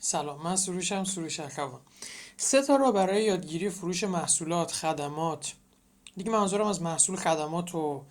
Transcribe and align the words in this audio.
سلام 0.00 0.42
من 0.42 0.56
سروشم 0.56 1.04
سروش 1.04 1.40
اخوان 1.40 1.80
سه 2.36 2.62
تا 2.62 2.76
را 2.76 2.92
برای 2.92 3.24
یادگیری 3.24 3.70
فروش 3.70 4.04
محصولات 4.04 4.72
خدمات. 4.72 5.52
دیگه 6.16 6.30
منظورم 6.30 6.66
از 6.66 6.82
محصول 6.82 7.16
خدمات 7.16 7.74
و 7.74 8.04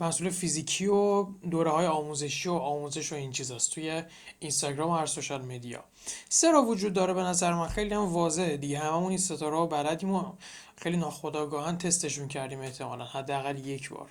محصول 0.00 0.30
فیزیکی 0.30 0.86
و 0.86 1.22
دوره 1.50 1.70
های 1.70 1.86
آموزشی 1.86 2.48
و 2.48 2.52
آموزش 2.52 3.12
و 3.12 3.16
این 3.16 3.32
چیزاست 3.32 3.70
توی 3.74 4.02
اینستاگرام 4.40 4.90
و 4.90 4.94
هر 4.94 5.06
سوشال 5.06 5.42
مدیا. 5.42 5.84
سه 6.28 6.50
را 6.50 6.62
وجود 6.62 6.92
داره 6.92 7.14
به 7.14 7.22
نظر 7.22 7.54
من. 7.54 7.68
خیلی 7.68 7.94
هم 7.94 8.12
واضحه 8.12 8.56
دیگه. 8.56 8.78
هممون 8.78 9.08
این 9.08 9.18
ستاره 9.18 9.50
رو 9.50 9.66
بلدیم 9.66 10.10
و 10.10 10.32
خیلی 10.76 10.96
ناخودآگاهن 10.96 11.78
تستشون 11.78 12.28
کردیم 12.28 12.60
احتمالا. 12.60 13.04
حداقل 13.04 13.58
یک 13.58 13.90
بار. 13.90 14.08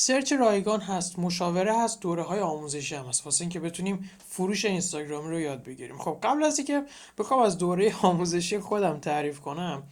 سرچ 0.00 0.32
رایگان 0.32 0.80
هست 0.80 1.18
مشاوره 1.18 1.78
هست 1.78 2.00
دوره 2.00 2.22
های 2.22 2.40
آموزشی 2.40 2.94
هم 2.94 3.06
هست. 3.06 3.24
واسه 3.24 3.42
اینکه 3.42 3.60
بتونیم 3.60 4.10
فروش 4.28 4.64
اینستاگرامی 4.64 5.30
رو 5.30 5.40
یاد 5.40 5.62
بگیریم. 5.62 5.98
خب 5.98 6.18
قبل 6.22 6.42
از 6.44 6.58
اینکه 6.58 6.84
بخوام 7.18 7.40
از 7.40 7.58
دوره 7.58 7.94
آموزشی 8.02 8.58
خودم 8.58 8.98
تعریف 8.98 9.40
کنم 9.40 9.82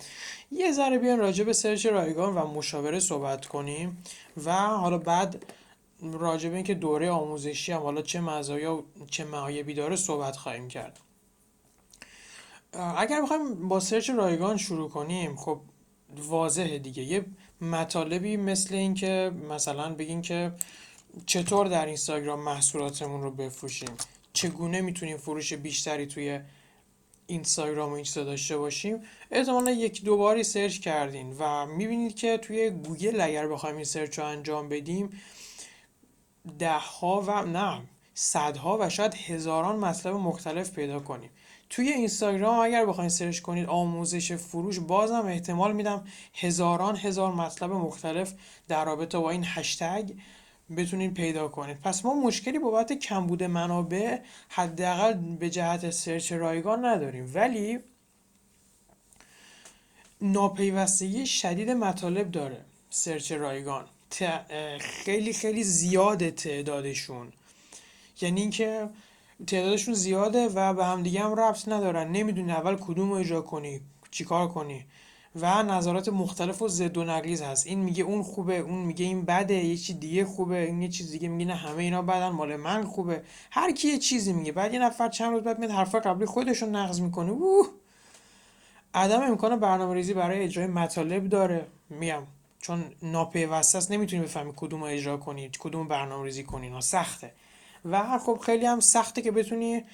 یه 0.51 0.73
ذره 0.73 0.99
بیان 0.99 1.19
راجع 1.19 1.45
به 1.45 1.53
سرچ 1.53 1.87
رایگان 1.87 2.35
و 2.35 2.47
مشاوره 2.47 3.01
صحبت 3.01 3.47
کنیم 3.47 4.03
و 4.45 4.53
حالا 4.53 4.99
بعد 4.99 5.45
راجع 6.03 6.49
به 6.49 6.55
اینکه 6.55 6.75
دوره 6.75 7.11
آموزشی 7.11 7.73
هم 7.73 7.83
حالا 7.83 8.03
چه 8.03 8.21
مزایا 8.21 8.77
و 8.77 8.85
چه 9.11 9.25
معایبی 9.25 9.75
داره 9.75 9.97
صحبت 9.97 10.37
خواهیم 10.37 10.69
کرد. 10.69 11.01
اگر 12.97 13.23
بخوایم 13.23 13.69
با 13.69 13.81
سرچ 13.81 14.11
رایگان 14.11 14.57
شروع 14.57 14.89
کنیم 14.89 15.37
خب 15.37 15.61
واضحه 16.17 16.79
دیگه. 16.79 17.03
یه 17.03 17.25
مطالبی 17.61 18.37
مثل 18.37 18.75
اینکه 18.75 19.33
مثلا 19.49 19.95
بگین 19.95 20.23
که 20.23 20.53
چطور 21.27 21.67
در 21.67 21.87
اینستاگرام 21.87 22.41
محصولاتمون 22.41 23.23
رو 23.23 23.31
بفروشیم؟ 23.31 23.91
چگونه 24.33 24.81
می‌تونیم 24.81 25.17
فروش 25.17 25.53
بیشتری 25.53 26.07
توی 26.07 26.41
اینستاگرام 27.27 27.91
و 27.91 27.95
این 27.95 28.05
چیزا 28.05 28.25
داشته 28.25 28.57
باشیم؟ 28.57 29.03
احتمالا 29.31 29.71
یک 29.71 30.05
دو 30.05 30.17
باری 30.17 30.45
search 30.45 30.79
کردین 30.79 31.37
و 31.39 31.67
می‌بینید 31.67 32.17
که 32.17 32.39
توی 32.39 32.71
گوگل 32.71 33.21
اگر 33.21 33.49
بخوایم 33.49 33.77
این 33.77 33.85
search 33.85 34.19
رو 34.19 34.25
انجام 34.25 34.69
بدیم 34.69 35.21
ده 36.59 36.79
ها 36.79 37.25
و 37.27 37.45
نه 37.45 37.83
صدها 38.15 38.79
و 38.81 38.89
شاید 38.89 39.15
هزاران 39.15 39.77
مطلب 39.77 40.15
مختلف 40.15 40.71
پیدا 40.71 41.01
کنیم. 41.01 41.31
توی 41.71 41.89
اینستاگرام 41.89 42.59
اگر 42.59 42.87
بخواید 42.87 43.11
search 43.11 43.41
کنید 43.41 43.67
آموزش 43.67 44.33
فروش 44.33 44.79
بازم 44.79 45.27
احتمال 45.27 45.73
میدم 45.73 46.05
هزاران 46.35 46.97
هزار 46.97 47.33
مطلب 47.33 47.73
مختلف 47.73 48.35
در 48.69 48.85
رابطه 48.85 49.19
با 49.19 49.31
این 49.31 49.45
هشتگ 49.47 50.11
بتونید 50.77 51.15
پیدا 51.15 51.49
کنید. 51.49 51.81
پس 51.81 52.05
ما 52.05 52.15
مشکلی 52.15 52.59
بابت 52.59 52.93
کمبود 52.93 53.43
منابع 53.43 54.19
حداقل 54.49 55.15
به 55.15 55.51
جهت 55.51 55.91
سرچ 55.91 56.33
رایگان 56.33 56.85
نداریم. 56.85 57.33
ولی 57.35 57.79
ناپیوستگی 60.21 61.27
شدید 61.27 61.71
مطالب 61.71 62.31
داره 62.31 62.65
سرچ 62.91 63.33
رایگان. 63.33 63.85
خیلی 64.79 65.33
خیلی 65.33 65.63
زیاده 65.65 66.31
تعدادشون. 66.31 67.33
یعنی 68.21 68.41
اینکه 68.41 68.89
تعدادشون 69.47 69.95
زیاده 69.95 70.49
و 70.49 70.75
به 70.75 70.85
همدیگه 70.85 71.21
هم 71.21 71.35
ربط 71.41 71.69
ندارن. 71.69 72.09
نمی‌دونی 72.09 72.53
اول 72.53 72.77
کدوم 72.77 73.11
رو 73.11 73.17
اجرا 73.17 73.41
کنی 73.41 73.81
چیکار 74.11 74.49
کنی. 74.49 74.87
و 75.41 75.63
نظرات 75.63 76.09
مختلف 76.09 76.63
و 76.63 76.69
زد 76.69 76.97
و 76.97 77.05
نقیض 77.05 77.43
هست. 77.43 77.67
این 77.67 77.79
میگه 77.79 78.05
اون 78.05 78.23
خوبه 78.23 78.59
اون 78.59 78.79
میگه 78.79 79.05
این 79.05 79.25
بده 79.25 79.55
یه 79.55 79.77
چیز 79.77 80.01
دیگه 80.01 80.25
خوبه 80.25 80.59
این 80.63 80.83
یه 80.83 80.89
چیز 80.89 81.11
دیگه 81.11 81.29
میگه 81.29 81.51
نه 81.51 81.55
همه 81.55 81.83
اینا 81.83 82.03
بدن 82.03 82.29
مال 82.29 82.57
من 82.57 82.85
خوبه. 82.85 83.23
هر 83.51 83.73
کی 83.73 83.89
یه 83.89 83.99
چیزی 83.99 84.33
میگه. 84.33 84.53
بعد 84.53 84.75
یه 84.75 84.79
نفر 84.79 85.09
چند 85.09 85.33
روز 85.33 85.43
بعد 85.43 85.59
میاد 85.59 85.71
حرفا 85.71 85.99
قبلی 85.99 86.27
خودشون 86.27 86.77
نقض 86.77 87.01
می‌کنه. 87.01 87.31
اوه! 87.31 87.67
عدم 88.95 89.23
امکان 89.23 89.61
برنامه 89.61 89.95
ریزی 89.95 90.15
برای 90.15 90.41
اجرای 90.41 90.67
مطالب 90.67 91.29
داره. 91.29 91.67
میگم 91.91 92.23
چون 92.59 92.85
ناپیوسته 93.03 93.79
است 93.79 93.91
نمی‌تونی 93.91 94.23
بفهمی 94.23 94.53
کدوم 94.57 94.81
رو 94.81 94.87
اجرا 94.87 95.17
کنی 95.17 95.51
کدوم 95.59 95.89
برنامه 95.89 96.43
کنی. 96.43 96.81
سخته. 96.81 97.33
و 97.91 98.19
خب 98.19 98.39
خیلی 98.43 98.67
هم 98.67 98.81
سخته 98.81 99.23
که 99.23 99.31
بتونی 99.31 99.85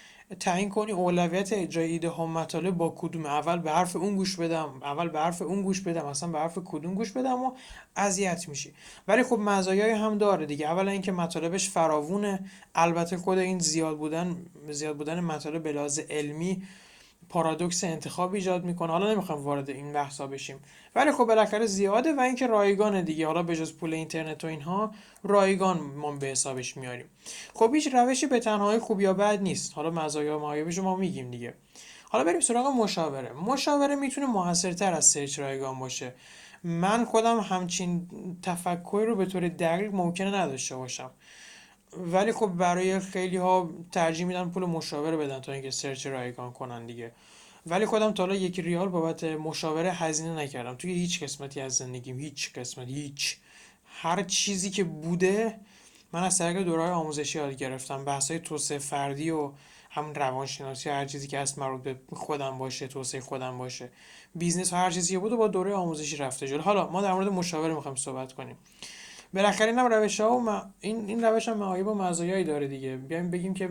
تعیین 0.41 0.69
کنی 0.69 0.93
اولویت 0.93 1.53
اجرای 1.53 1.91
ایده 1.93 2.09
ها 2.09 2.27
مطالب 2.27 2.77
با 2.77 2.95
کدوم. 2.99 3.27
اول 3.27 3.59
به 3.59 3.71
حرف 3.71 3.97
اون 3.97 4.17
گوش 4.17 4.37
بدم 4.37 4.83
اول 4.83 5.09
به 5.09 5.19
حرف 5.19 5.43
اون 5.43 5.63
گوش 5.63 5.81
بدم 5.81 6.07
اصلا 6.07 6.29
به 6.29 6.39
حرف 6.39 6.59
کدوم 6.65 6.95
گوش 6.95 7.13
بدم 7.13 7.43
و 7.43 7.53
اذیت 7.97 8.49
میشی. 8.49 8.73
ولی 9.09 9.23
خب 9.23 9.39
مزایای 9.39 9.91
هم 9.91 10.19
داره 10.19 10.47
دیگه. 10.47 10.67
اولا 10.67 10.91
اینکه 10.91 11.13
مطالبش 11.13 11.71
فراوونه. 11.71 12.41
البته 12.75 13.17
خود 13.17 13.39
این 13.39 13.59
زیاد 13.59 13.99
بودن 13.99 14.47
زیاد 14.71 14.97
بودن 14.97 15.21
مطالب 15.21 15.63
به 15.63 15.91
علمی 16.11 16.63
پارادوکس 17.33 17.85
انتخاب 17.85 18.35
ایجاد 18.35 18.65
می‌کنه. 18.65 18.93
حالا 18.93 19.13
نمی‌خوام 19.13 19.45
وارد 19.45 19.71
این 19.71 19.93
بحثا 19.93 20.27
بشیم. 20.27 20.61
ولی 20.95 21.13
خب 21.13 21.25
بالاخره 21.25 21.67
زیاده 21.67 22.13
و 22.13 22.21
اینکه 22.21 22.47
رایگان 22.47 23.03
دیگه. 23.03 23.27
حالا 23.27 23.43
به 23.43 23.57
جز 23.57 23.73
پول 23.73 23.95
اینترنت 23.95 24.45
و 24.45 24.47
اینها 24.47 24.95
رایگان 25.23 25.81
ما 25.81 26.13
به 26.13 26.27
حسابش 26.27 26.77
میاریم 26.77 27.07
خب 27.55 27.75
هیچ 27.75 27.89
روشی 27.95 28.27
به 28.27 28.41
تنهایی 28.41 28.79
خوب 28.79 29.01
یا 29.01 29.13
بد 29.13 29.43
نیست. 29.43 29.73
حالا 29.75 29.91
مزایا 29.91 30.39
و 30.39 30.41
معایبش 30.41 30.79
ما 30.79 30.97
میگیم 30.97 31.31
دیگه. 31.31 31.55
حالا 32.11 32.25
بریم 32.25 32.41
سراغ 32.41 32.67
مشاوره. 32.67 33.33
مشاوره 33.33 33.95
می‌تونه 33.95 34.27
موثرتر 34.27 34.93
از 34.93 35.07
سرچ 35.07 35.39
رایگان 35.39 35.79
باشه. 35.79 36.15
من 36.65 37.05
خودم 37.05 37.41
همچین 37.41 38.09
تفکری 38.43 39.07
رو 39.07 39.17
به 39.17 39.27
طور 39.27 39.49
دقیق 39.49 39.95
ممکنه 39.95 40.35
نداشته 40.35 40.77
باشم. 40.77 41.11
ولی 41.97 42.33
خب 42.33 42.47
برای 42.47 43.01
خیلی 43.01 43.37
ها 43.37 43.71
ترجیح 43.93 44.27
میدن 44.27 44.51
پول 44.51 44.65
مشاوره 44.65 45.17
بدن 45.17 45.41
تا 45.41 45.53
اینکه 45.53 45.71
سرچ 45.71 46.07
رایگان 46.07 46.53
کنن 46.53 46.87
دیگه. 46.87 47.13
ولی 47.67 47.87
خودم 47.87 48.13
تا 48.13 48.23
حالا 48.23 48.35
یک 48.35 48.61
ریال 48.61 48.89
بابت 48.89 49.25
مشاوره 49.25 49.93
هزینه 49.93 50.35
نکردم. 50.35 50.75
توی 50.75 50.93
هیچ 50.93 51.23
قسمتی 51.23 51.61
از 51.61 51.75
زندگیم 51.75 52.19
هیچ 52.19 52.53
قسمت 52.53 52.89
هیچ. 52.89 53.37
هر 53.87 54.23
چیزی 54.23 54.71
که 54.71 54.85
بوده 54.85 55.59
من 56.13 56.23
از 56.23 56.39
طریق 56.39 56.63
دورهای 56.63 56.91
آموزشی 56.91 57.39
یاد 57.39 57.55
گرفتم. 57.55 58.05
بحث 58.05 58.31
های 58.31 58.41
توسعه 58.41 58.79
فردی 58.79 59.31
و 59.31 59.53
همون 59.91 60.15
روانشناسی 60.15 60.91
هر 60.91 61.05
چیزی 61.05 61.27
که 61.27 61.39
از 61.39 61.59
مربوط 61.59 61.83
به 61.83 61.97
خودم 62.13 62.59
باشه 62.59 62.87
توسعه 62.87 63.21
خودم 63.21 63.59
باشه. 63.59 63.91
business 64.35 64.73
هر 64.73 64.91
چیزی 64.91 65.19
بود 65.19 65.33
و 65.33 65.37
با 65.37 65.49
دوره 65.49 65.75
آموزشی 65.75 66.17
رفته 66.17 66.49
جلو. 66.49 66.63
حالا 66.63 66.91
ما 66.91 67.03
در 67.03 67.13
مورد 67.13 67.29
مشاوره 67.29 67.75
می‌خوایم 67.75 67.97
صحبت 67.97 68.33
کنیم. 68.33 68.57
بالاخره 69.35 69.67
این 69.67 69.79
هم 69.79 69.87
روش 69.87 70.21
ها 70.21 70.43
و 70.47 70.63
این 70.81 71.07
این 71.07 71.25
روش 71.25 71.49
هم 71.49 71.57
معایب 71.57 71.89
و 71.89 71.95
مزایایی 71.95 72.45
داره 72.45 72.69
دیگه. 72.69 72.97
بیایم 72.97 73.31
بگیم 73.31 73.55
که 73.55 73.69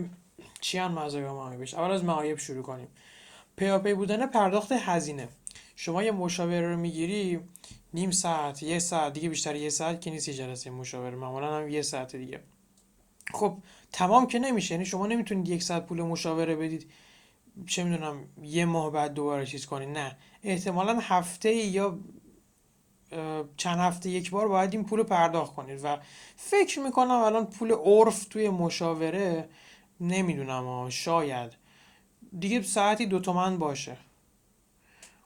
چی 0.60 0.78
هم 0.78 0.98
مزایا 0.98 1.32
و 1.32 1.36
معایبش 1.36 1.74
اول 1.74 1.90
از 1.90 2.04
معایب 2.04 2.38
شروع 2.38 2.62
کنیم. 2.62 2.88
پیاپی 3.56 3.94
بودن 3.94 4.26
پرداخت 4.26 4.72
هزینه. 4.72 5.28
شما 5.76 6.02
یه 6.02 6.12
مشاوره 6.12 6.68
رو 6.68 6.76
می‌گیری 6.76 7.40
نیم 7.94 8.10
ساعت 8.10 8.62
یه 8.62 8.78
ساعت 8.78 9.12
دیگه 9.12 9.28
بیشتر 9.28 9.56
یه 9.56 9.70
ساعت 9.70 10.00
که 10.00 10.10
نیست 10.10 10.30
جلسه 10.30 10.70
مشاوره. 10.70 11.16
معمولا 11.16 11.56
هم 11.56 11.68
یه 11.68 11.82
ساعت 11.82 12.16
دیگه. 12.16 12.40
خب 13.34 13.56
تمام 13.92 14.26
که 14.26 14.38
نمیشه. 14.38 14.74
یعنی 14.74 14.86
شما 14.86 15.06
نمی‌تونید 15.06 15.48
یک 15.48 15.62
ساعت 15.62 15.86
پول 15.86 16.02
مشاوره 16.02 16.56
بدید. 16.56 16.90
چه 17.66 17.84
می‌دونم 17.84 18.16
یه 18.42 18.64
ماه 18.64 18.90
بعد 18.90 19.14
دوباره 19.14 19.46
چیز 19.46 19.66
کنید. 19.66 19.88
نه. 19.88 20.16
احتمالا 20.42 20.98
هفته 21.00 21.54
یا 21.54 21.98
چند 23.56 23.78
هفته 23.78 24.10
یک 24.10 24.30
بار 24.30 24.48
باید 24.48 24.72
این 24.72 24.84
پول 24.84 24.98
رو 24.98 25.04
پرداخت 25.04 25.54
کنید 25.54 25.80
و 25.84 25.98
فکر 26.36 26.80
می‌کنم 26.80 27.10
الان 27.10 27.46
پول 27.46 27.72
عرف 27.72 28.24
توی 28.24 28.48
مشاوره 28.48 29.48
نمی‌دونم 30.00 30.90
شاید. 30.90 31.52
دیگه 32.38 32.62
ساعتی 32.62 33.06
دو 33.06 33.20
تومن 33.20 33.58
باشه. 33.58 33.96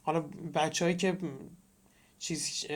حالا 0.02 0.24
بچههایی 0.54 0.96
که 0.96 1.18
چیز 2.18 2.66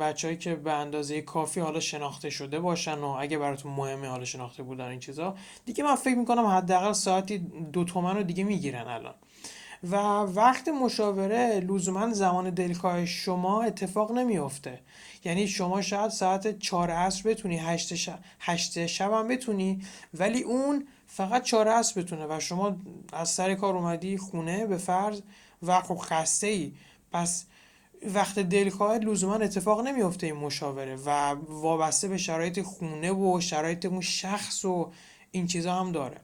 بچههایی 0.00 0.38
که 0.38 0.54
به 0.54 0.72
اندازه 0.72 1.22
کافی 1.22 1.60
حالا 1.60 1.80
شناخته 1.80 2.30
شده 2.30 2.60
باشن 2.60 2.98
و 2.98 3.06
اگه 3.06 3.38
براتون 3.38 3.72
مهمه 3.72 4.08
حالا 4.08 4.24
شناخته 4.24 4.62
بودن 4.62 4.84
این 4.84 5.00
چیزا 5.00 5.36
دیگه 5.64 5.84
من 5.84 5.94
فکر 5.94 6.14
می‌کنم 6.14 6.46
حداقل 6.46 6.92
ساعتی 6.92 7.38
دو 7.72 7.84
تومن 7.84 8.16
رو 8.16 8.22
دیگه 8.22 8.44
می‌گیرن 8.44 8.86
الان. 8.86 9.14
و 9.90 9.96
وقت 10.20 10.68
مشاوره 10.68 11.60
لزوما 11.60 12.12
زمان 12.12 12.50
دلخواه 12.50 13.06
شما 13.06 13.62
اتفاق 13.62 14.12
نمیافته. 14.12 14.80
یعنی 15.24 15.48
شما 15.48 15.82
شاید 15.82 16.10
ساعت 16.10 16.58
چهار 16.58 16.90
عصر 16.90 17.30
بتونی 17.30 17.58
هشت 17.58 17.94
شب, 17.94 18.18
هشت 18.40 18.86
شب 18.86 19.12
هم 19.12 19.28
بتونی 19.28 19.82
ولی 20.14 20.42
اون 20.42 20.86
فقط 21.06 21.42
چهار 21.42 21.68
عصر 21.68 22.00
بتونه 22.00 22.26
و 22.26 22.40
شما 22.40 22.76
از 23.12 23.30
سر 23.30 23.54
کار 23.54 23.76
اومدی 23.76 24.16
خونه 24.16 24.66
به 24.66 24.76
فرض 24.76 25.20
و 25.62 25.80
خب 25.80 25.96
خسته 25.96 26.46
ای 26.46 26.72
پس 27.12 27.46
وقت 28.14 28.38
دلخواه 28.38 28.98
لزوما 28.98 29.34
اتفاق 29.34 29.86
نمیافته 29.86 30.26
این 30.26 30.36
مشاوره 30.36 30.96
و 30.96 31.34
وابسته 31.48 32.08
به 32.08 32.18
شرایط 32.18 32.62
خونه 32.62 33.12
و 33.12 33.40
شرایط 33.40 33.86
اون 33.86 34.00
شخص 34.00 34.64
و 34.64 34.92
این 35.30 35.46
چیزا 35.46 35.74
هم 35.74 35.92
داره. 35.92 36.16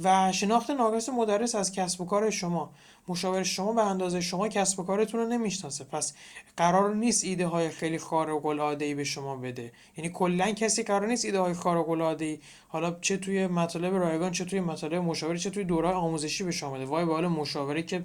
و 0.00 0.32
شناخت 0.32 0.70
ناقص 0.70 1.08
مدرس 1.08 1.54
از 1.54 1.72
کسب 1.72 2.00
و 2.00 2.04
کار 2.04 2.30
شما. 2.30 2.70
مشاور 3.08 3.42
شما 3.42 3.72
به 3.72 3.82
اندازه 3.82 4.20
شما 4.20 4.48
کسب 4.48 4.80
و 4.80 4.82
کارتون 4.82 5.20
رو 5.20 5.26
نمی‌شناسه. 5.26 5.84
پس 5.84 6.14
قرار 6.56 6.94
نیست 6.94 7.24
ایده 7.24 7.46
های 7.46 7.68
خیلی 7.68 7.98
خارق 7.98 8.46
العاده 8.46 8.84
ای 8.84 8.94
به 8.94 9.04
شما 9.04 9.36
بده. 9.36 9.72
یعنی 9.96 10.10
کلا 10.10 10.52
کسی 10.52 10.82
قرار 10.82 11.06
نیست 11.06 11.24
ایده 11.24 11.40
های 11.40 11.54
خارق 11.54 11.88
العاده 11.88 12.24
ای 12.24 12.38
حالا 12.68 12.96
چه 13.00 13.16
توی 13.16 13.46
مطالب 13.46 13.94
رایگان 13.94 14.32
چه 14.32 14.44
توی 14.44 14.60
مطالب 14.60 14.94
مشاوره 14.94 15.38
چه 15.38 15.50
توی 15.50 15.64
دوره 15.64 15.88
آموزشی 15.88 16.44
به 16.44 16.50
شما 16.50 16.70
بده. 16.70 16.84
وای 16.84 17.04
به 17.04 17.12
حال 17.12 17.26
مشاوره 17.26 17.82
که 17.82 18.04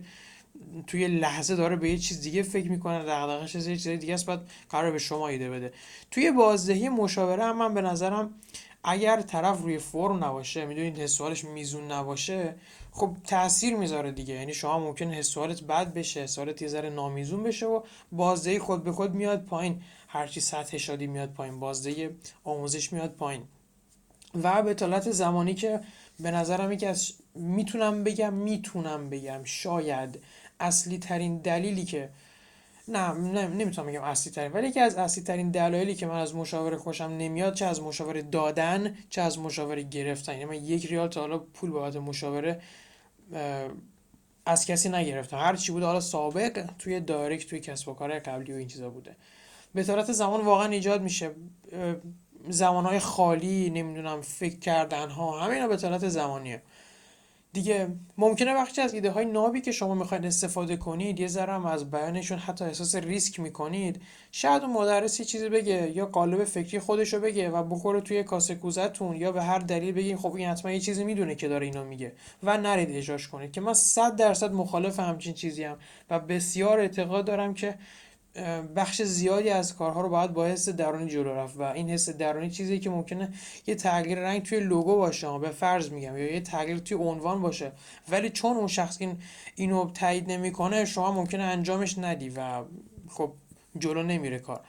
توی 0.88 1.08
لحظه 1.08 1.56
داره 1.56 1.76
به 1.76 1.90
یه 1.90 1.98
چیز 1.98 2.22
دیگه 2.22 2.44
فکر 2.44 2.72
می‌کنه 2.72 3.00
دغدغه‌ش 3.00 3.56
یه 3.56 3.62
چیز 3.62 3.88
دیگه 3.88 4.14
است 4.14 4.26
بعد 4.26 4.50
قرار 4.70 4.92
به 4.92 5.00
شما 5.00 5.28
ایده 5.28 5.50
بده. 5.50 5.74
توی 6.12 6.32
بازدهی 6.32 6.90
مشاوره 6.90 7.44
هم 7.44 7.58
من 7.58 7.74
به 7.74 7.82
نظرم 7.82 8.34
اگر 8.90 9.22
طرف 9.22 9.62
روی 9.62 9.78
فرم 9.78 10.24
نباشه 10.24 10.66
می‌دونید 10.66 11.00
حس 11.00 11.44
میزون 11.44 11.92
نباشه 11.92 12.56
خب 12.92 13.16
تاثیر 13.28 13.76
می‌ذاره 13.76 14.12
دیگه. 14.12 14.34
یعنی 14.34 14.54
شما 14.54 14.80
ممکن 14.80 15.12
حس 15.12 15.38
بد 15.38 15.94
بشه 15.94 16.22
حس 16.22 16.38
یه 16.62 16.68
ذره 16.68 16.90
نامیزون 16.90 17.44
بشه 17.44 17.66
و 17.66 17.82
بازدهی 18.12 18.60
خود 18.60 18.84
به 18.84 18.92
خود 18.92 19.14
میاد 19.14 19.46
پایین. 19.46 19.82
هرچی 20.08 20.40
سطح 20.40 20.78
شادی 20.78 21.08
میاد 21.08 21.30
پایین 21.30 21.60
بازدهی 21.60 22.10
آموزش 22.44 22.94
میاد 22.94 23.12
پایین. 23.12 23.44
و 24.44 24.64
به 24.64 24.74
طالت 24.74 25.12
زمانی 25.12 25.54
که 25.54 25.80
به 26.20 26.32
نظرم 26.32 26.72
یکی 26.72 26.86
از 26.86 27.14
می‌تونم 27.36 28.04
بگم 28.04 28.34
می‌تونم 28.34 29.10
بگم 29.10 29.44
شاید 29.44 30.20
اصلی 30.60 30.98
ترین 30.98 31.38
دلیلی 31.38 31.86
که 31.86 32.10
نه, 32.88 33.14
نه 33.14 33.48
نمی‌تونم 33.48 33.88
بگم 33.88 34.04
اصلی 34.04 34.32
ترین 34.32 34.52
ولی 34.52 34.68
یکی 34.68 34.80
از 34.80 34.96
اصلی 34.96 35.24
ترین 35.24 35.52
دلایلی 35.52 35.96
که 35.96 36.06
من 36.06 36.20
از 36.20 36.36
مشاوره 36.36 36.78
خوشم 36.78 37.04
نمیاد 37.04 37.54
چه 37.54 37.66
از 37.66 37.82
مشاوره 37.82 38.22
دادن 38.22 38.98
چه 39.10 39.22
از 39.22 39.40
مشاوره 39.40 39.84
گرفتن. 39.84 40.34
یعنی 40.34 40.46
من 40.46 40.56
یک 40.56 40.86
ریال 40.86 41.08
تا 41.08 41.22
حالا 41.22 41.38
پول 41.38 41.70
بابت 41.70 41.96
مشاوره 41.96 42.62
از 44.46 44.66
کسی 44.66 44.90
نگرفتم. 44.90 45.38
هر 45.38 45.56
چی 45.56 45.72
بوده 45.72 45.86
حالا 45.86 46.00
سابق 46.00 46.66
توی 46.80 47.00
دایرکت 47.00 47.50
توی 47.50 47.60
کسب 47.60 47.90
و 47.90 47.94
کار 47.94 48.20
قبلی 48.20 48.54
و 48.54 48.56
این 48.56 48.68
چیزا 48.68 48.90
بوده. 48.90 49.16
به 49.76 49.84
طورت 49.84 50.12
زمان 50.12 50.46
واقعا 50.46 50.68
ایجاد 50.68 51.02
میشه. 51.02 51.32
زمانهای 52.50 53.00
خالی 53.00 53.70
نمی‌دونم 53.70 54.22
فکر 54.22 54.60
کردن 54.60 55.10
ها 55.10 55.40
همین 55.40 55.68
به 55.68 55.78
طورت 55.78 56.08
زمانیه. 56.08 56.62
دیگه 57.58 57.88
ممکنه 58.18 58.54
بخشی 58.54 58.82
از 58.82 58.94
ایده 58.94 59.12
های 59.12 59.26
نابی 59.26 59.62
که 59.62 59.72
شما 59.72 59.96
می‌خواید 59.96 60.26
استفاده 60.26 60.78
کنید 60.78 61.20
یه 61.20 61.28
ذره 61.28 61.68
از 61.68 61.92
بیانشون 61.92 62.38
حتی 62.38 62.66
احساس 62.66 62.96
ریسک 62.96 63.40
می‌کنید. 63.40 64.02
شاید 64.32 64.64
اون 64.64 64.74
مدرس 64.74 65.20
یه 65.20 65.26
چیزی 65.26 65.50
بگه 65.50 65.92
یا 65.96 66.06
قالب 66.06 66.44
فکری 66.44 66.80
خودشو 66.80 67.20
بگه 67.20 67.50
و 67.50 67.64
بخوره 67.64 68.02
توی 68.02 68.24
کاسه 68.24 68.56
کوزتون 68.56 69.16
یا 69.16 69.32
به 69.32 69.44
هر 69.44 69.60
دلیل 69.60 69.94
بگین 69.94 70.18
خب 70.18 70.36
این 70.36 70.50
حتما 70.50 70.72
یه 70.72 70.80
چیزی 70.80 71.04
می‌دونه 71.04 71.36
که 71.36 71.48
داره 71.48 71.66
اینو 71.66 71.84
میگه 71.84 72.12
و 72.44 72.58
نرید 72.58 72.90
اجاش 72.92 73.28
کنید. 73.28 73.52
که 73.52 73.62
من 73.62 73.74
صد 73.74 74.16
درصد 74.16 74.54
مخالف 74.54 75.00
همچین 75.00 75.34
چیزی 75.34 75.64
هم 75.64 75.78
و 76.10 76.20
بسیار 76.20 76.80
اعتقاد 76.80 77.26
دارم 77.26 77.54
که 77.54 77.76
بخش 78.76 79.02
زیادی 79.02 79.50
از 79.50 79.76
کارها 79.76 80.02
رو 80.02 80.10
باید 80.10 80.34
با 80.34 80.46
حس 80.46 80.70
درونی 80.70 81.10
جلو 81.10 81.34
رفت 81.34 81.58
و 81.58 81.62
این 81.62 81.90
حس 81.90 82.10
درونی 82.10 82.50
چیزی 82.50 82.80
که 82.80 82.90
ممکنه 82.90 83.34
یه 83.68 83.76
تغییر 83.76 84.20
رنگ 84.20 84.44
توی 84.44 84.60
لوگو 84.60 84.96
باشه 84.96 85.40
به 85.40 85.50
فرض 85.50 85.90
میگم 85.90 86.18
یا 86.18 86.34
یه 86.34 86.42
تغییر 86.42 86.78
توی 86.78 86.98
عنوان 86.98 87.42
باشه. 87.42 87.72
ولی 88.10 88.30
چون 88.30 88.58
اون 88.58 88.68
شخص 88.68 88.98
این 89.00 89.18
اینو 89.56 89.92
تایید 89.92 90.32
نمی‌کنه 90.32 90.86
شما 90.86 91.12
ممکنه 91.12 91.44
انجامش 91.44 91.98
ندی 91.98 92.30
و 92.30 92.64
خب 93.10 93.32
جلو 93.80 94.04
نمیره 94.04 94.40
کار. 94.40 94.62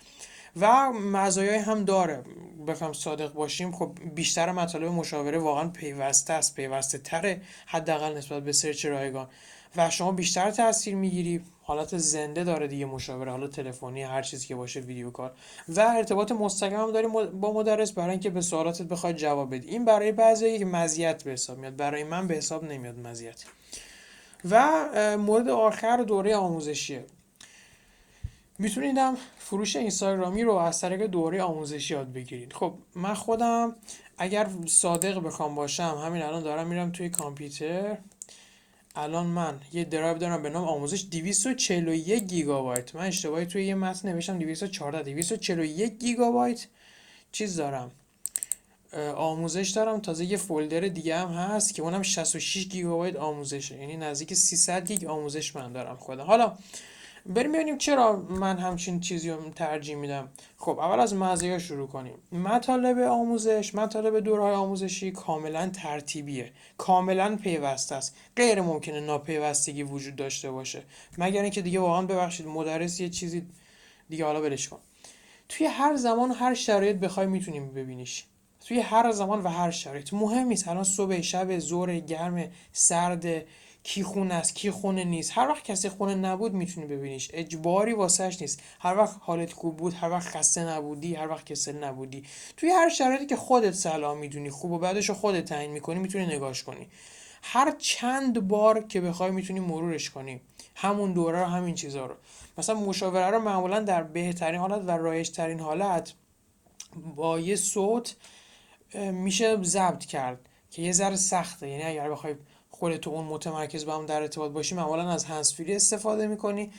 و 0.61 0.93
مزایای 0.93 1.59
هم 1.59 1.85
داره. 1.85 2.23
بخوام 2.67 2.93
صادق 2.93 3.33
باشیم 3.33 3.73
خب 3.73 3.93
بیشتر 4.15 4.53
مطالب 4.53 4.89
مشاوره 4.89 5.39
واقعا 5.39 5.69
پیوسته 5.69 6.33
است 6.33 6.55
پیوسته 6.55 6.99
تره 6.99 7.41
حداقل 7.67 8.17
نسبت 8.17 8.43
به 8.43 8.53
سرچ 8.53 8.87
رایگان. 8.87 9.29
و 9.77 9.91
شما 9.91 10.13
بیشتر 10.13 10.51
تاثیر 10.51 10.95
می‌گیری. 10.95 11.41
حالت 11.63 11.97
زنده 11.97 12.45
داره 12.45 12.67
دیگه 12.67 12.87
مشاوره 12.87 13.31
حالا 13.31 13.47
تلفنی 13.47 14.03
هر 14.03 14.23
چیزی 14.23 14.47
که 14.47 14.55
باشه 14.55 14.81
ویدیو 14.81 15.11
کار 15.11 15.33
و 15.69 15.81
ارتباط 15.81 16.33
مستقیم 16.33 16.81
هم 16.81 16.93
داری 16.93 17.07
با 17.41 17.53
مدرس 17.53 17.93
برای 17.93 18.11
اینکه 18.11 18.31
به 18.31 18.41
سوالاتت 18.41 18.83
بخواد 18.83 19.17
جواب 19.17 19.55
بدی. 19.55 19.69
این 19.69 19.85
برای 19.85 20.13
بعضی 20.13 20.49
یک 20.49 20.63
مزیت 20.63 21.25
به 21.25 21.31
حساب 21.31 21.59
میاد 21.59 21.77
برای 21.77 22.05
من 22.05 22.27
به 22.27 22.35
حساب 22.35 22.65
نمیاد 22.65 22.99
مزیت. 22.99 23.45
و 24.51 24.89
مورد 25.19 25.49
آخر 25.49 25.97
دوره 25.97 26.37
آموزشیه. 26.37 27.05
میتونیدم 28.59 29.17
فروش 29.39 29.77
اینستاگرامی 29.77 30.43
رو 30.43 30.53
از 30.55 30.81
طریق 30.81 31.07
دوره 31.07 31.43
آموزشی 31.43 31.95
یاد 31.95 32.13
بگیرید. 32.13 32.53
خب 32.53 32.75
من 32.95 33.15
خودم 33.15 33.77
اگر 34.19 34.49
صادق 34.67 35.19
بخوام 35.23 35.55
باشم 35.55 36.01
همین 36.05 36.23
الان 36.23 36.43
دارم 36.43 36.67
میرم 36.67 36.93
توی 36.93 37.09
کامپیوتر. 37.09 37.99
الان 38.97 39.27
من 39.27 39.61
یه 39.73 39.85
درایو 39.85 40.19
دارم 40.19 40.43
به 40.43 40.51
نام 40.51 40.69
آموزش 40.69 41.05
241 41.11 42.25
گیگابایت. 42.25 42.95
من 42.95 43.07
اشتباهی 43.07 43.47
توی 43.47 43.67
یه 43.67 43.75
متن 43.75 44.09
نوشتم 44.09 44.39
214 44.39 45.03
241 45.03 45.99
گیگابایت. 45.99 46.67
چیز 47.33 47.57
دارم. 47.57 47.91
آموزش 49.17 49.69
دارم. 49.69 50.01
تازه 50.01 50.25
یه 50.25 50.37
فولدر 50.37 50.81
دیگه 50.81 51.17
هم 51.17 51.29
هست 51.29 51.75
که 51.75 51.83
اونم 51.83 52.03
66 52.03 52.69
گیگابایت 52.69 53.17
آموزشه. 53.17 53.77
یعنی 53.77 53.97
نزدیک 53.97 54.35
300 54.35 54.87
گیگ 54.87 55.05
آموزش 55.05 55.57
من 55.57 55.73
دارم 55.73 55.97
خودم. 55.97 56.25
حالا 56.25 56.53
بریم 57.29 57.53
ببینیم 57.53 57.79
چرا 57.79 58.17
من 58.17 58.59
همچین 58.59 59.01
چیزی 59.01 59.31
رو 59.31 59.51
ترجیح 59.51 59.97
میدم. 59.97 60.29
خب 60.57 60.79
اول 60.79 61.01
از 61.01 61.15
مزایا 61.15 61.59
شروع 61.59 61.89
کنیم. 61.89 62.15
مطالب 62.33 62.99
آموزش 62.99 63.75
مطالب 63.75 64.21
دورهای 64.21 64.55
آموزشی 64.55 65.11
کاملا 65.11 65.69
ترتیبیه. 65.69 66.53
کاملا 66.79 67.37
پیوسته 67.37 67.95
است. 67.95 68.17
غیر 68.37 68.61
ممکنه 68.61 69.01
ناپیوستگی 69.01 69.83
وجود 69.83 70.17
داشته 70.17 70.51
باشه. 70.51 70.83
مگر 71.19 71.43
اینکه 71.43 71.63
دیگه 71.63 71.81
واقعا 71.81 72.03
ببخشید 72.03 72.47
مدرس 72.47 73.01
یه 73.01 73.09
چیزی 73.09 73.43
دیگه 74.09 74.25
حالا 74.25 74.41
برش 74.41 74.69
کن. 74.69 74.79
توی 75.49 75.67
هر 75.67 75.97
زمان 75.97 76.31
هر 76.31 76.55
شرایط 76.55 76.97
بخوای 76.97 77.27
می‌تونیم 77.27 77.75
ببینیش. 77.75 78.25
توی 78.67 78.81
هر 78.81 79.11
زمان 79.11 79.43
و 79.43 79.49
هر 79.49 79.71
شرایط. 79.71 80.13
مهم 80.13 80.47
نیست. 80.47 80.69
الان 80.69 80.85
صبح 80.85 81.21
شب 81.21 81.59
زور 81.59 81.99
گرم 81.99 82.51
سرد 82.73 83.25
کی 83.89 84.03
خونه 84.03 84.35
است 84.35 84.55
کی 84.55 84.71
خونه 84.71 85.05
نیست. 85.05 85.33
هر 85.35 85.49
وقت 85.49 85.65
کسی 85.65 85.89
خونه 85.89 86.15
نبود 86.15 86.55
می‌تونی 86.55 86.87
ببینیش. 86.87 87.31
اجباری 87.33 87.93
واسهش 87.93 88.41
نیست. 88.41 88.63
هر 88.81 88.97
وقت 88.99 89.17
حالت 89.21 89.53
خوب 89.53 89.77
بود 89.77 89.95
هر 89.95 90.11
وقت 90.11 90.29
خسته 90.29 90.65
نبودی 90.65 91.15
هر 91.15 91.29
وقت 91.29 91.47
کسل 91.47 91.85
نبودی. 91.85 92.23
توی 92.57 92.71
هر 92.71 92.89
شرایطی 92.89 93.27
که 93.27 93.37
خودت 93.37 93.75
سلام 93.75 94.19
می‌دونی 94.19 94.51
خوب 94.51 94.73
و 94.73 94.79
بعدش 94.79 95.11
خودت 95.11 95.45
تعیین 95.45 95.71
می‌کنی 95.71 95.99
می‌تونی 95.99 96.27
نگاش 96.27 96.63
کنی. 96.63 96.89
هر 97.43 97.75
چند 97.79 98.49
بار 98.49 98.87
که 98.87 99.01
بخوای 99.01 99.31
می‌تونی 99.31 99.61
مرورش 99.61 100.11
کنی. 100.11 100.41
همون 100.75 101.13
دوره 101.13 101.41
رو 101.41 101.47
همین 101.47 101.75
چیزها 101.75 102.07
رو. 102.07 102.15
مثلا 102.59 102.75
مشاوره 102.75 103.27
رو 103.31 103.39
معمولا 103.39 103.81
در 103.81 104.03
بهترین 104.03 104.61
حالت 104.61 104.83
و 104.87 104.91
رایج 104.91 105.31
ترین 105.31 105.61
حالت 105.61 106.13
با 107.17 107.41
یه 107.41 107.57
صوت 107.57 108.17
میشه 108.95 109.63
ضبط 109.63 110.05
کرد 110.05 110.49
که 110.71 110.83
یه 110.83 110.93
ذره 110.93 111.17
سخته. 111.17 111.69
یعنی 111.69 111.83
اگر 111.83 112.11
بخوای 112.11 112.35
خودت 112.79 113.09
اون 113.09 113.25
متمرکز 113.25 113.87
با 113.87 113.97
هم 113.97 114.07
در 114.07 114.23
ارتباط 114.23 114.51
باشی 114.51 114.75
معمولا 114.75 115.11
از 115.11 115.25
هندزفری 115.25 115.77
استفاده 115.77 116.27
می‌کنی 116.27 116.71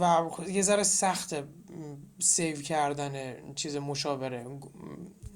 و 0.00 0.22
یه 0.48 0.62
ذره 0.62 0.82
سخت 0.82 1.34
save 2.18 2.56
کردن 2.56 3.34
چیز 3.54 3.76
مشاوره 3.76 4.46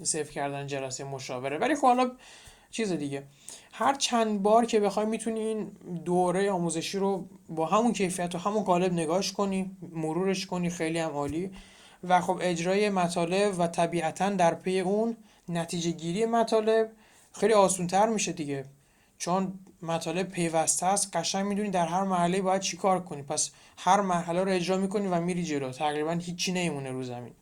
save 0.02 0.25
کردن 0.24 0.66
جلسه 0.66 1.04
مشاوره. 1.04 1.58
ولی 1.58 1.74
خب 1.74 1.86
حالا 1.86 2.10
چیز 2.70 2.92
دیگه. 2.92 3.22
هر 3.72 3.94
چند 3.94 4.42
بار 4.42 4.66
که 4.66 4.80
بخوای 4.80 5.06
می‌تونی 5.06 5.40
این 5.40 5.64
دوره 6.04 6.50
آموزشی 6.50 6.98
رو 6.98 7.28
با 7.48 7.66
همون 7.66 7.92
کیفیت 7.92 8.34
و 8.34 8.38
همون 8.38 8.62
قالب 8.64 8.92
نگاش 8.92 9.32
کنی 9.32 9.76
مرورش 9.92 10.46
کنی 10.46 10.70
خیلی 10.70 10.98
هم 10.98 11.10
عالی. 11.10 11.50
و 12.04 12.20
خب 12.20 12.38
اجرای 12.40 12.90
مطالب 12.90 13.58
و 13.58 13.66
طبیعتا 13.66 14.30
در 14.30 14.54
پی 14.54 14.80
اون 14.80 15.16
نتیجه 15.48 15.90
گیری 15.90 16.26
مطالب 16.26 16.92
خیلی 17.32 17.52
آسون 17.52 17.86
تر 17.86 18.06
میشه 18.08 18.32
دیگه. 18.32 18.64
چون 19.18 19.58
مطالب 19.82 20.28
پیوسته 20.28 20.87
است 20.87 21.16
قشنگ 21.16 21.46
می‌دونی 21.46 21.70
در 21.70 21.87
هر 21.87 22.02
مرحله 22.02 22.42
باید 22.42 22.62
چی 22.62 22.76
کار 22.76 23.00
کنی. 23.00 23.23
پس 23.23 23.50
هر 23.78 24.00
مرحله 24.00 24.44
رو 24.44 24.50
اجرا 24.50 24.76
می‌کنی 24.76 25.06
و 25.06 25.20
میری 25.20 25.44
جلو. 25.44 25.70
تقریبا 25.70 26.12
هیچی 26.12 26.52
نمیمونه 26.52 26.90
رو 26.90 27.02
زمین. 27.02 27.32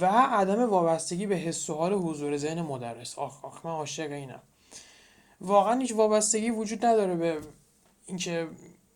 و 0.00 0.06
عدم 0.06 0.70
وابستگی 0.70 1.26
به 1.26 1.36
حس 1.36 1.70
و 1.70 1.74
حال 1.74 1.92
حضور 1.92 2.36
ذهن 2.36 2.62
مدرس. 2.62 3.18
آخ 3.18 3.44
آخ 3.44 3.66
من 3.66 3.72
عاشق 3.72 4.12
اینم. 4.12 4.42
واقعا 5.40 5.78
هیچ 5.78 5.92
وابستگی 5.92 6.50
وجود 6.50 6.84
نداره 6.86 7.16
به 7.16 7.38
اینکه 8.06 8.48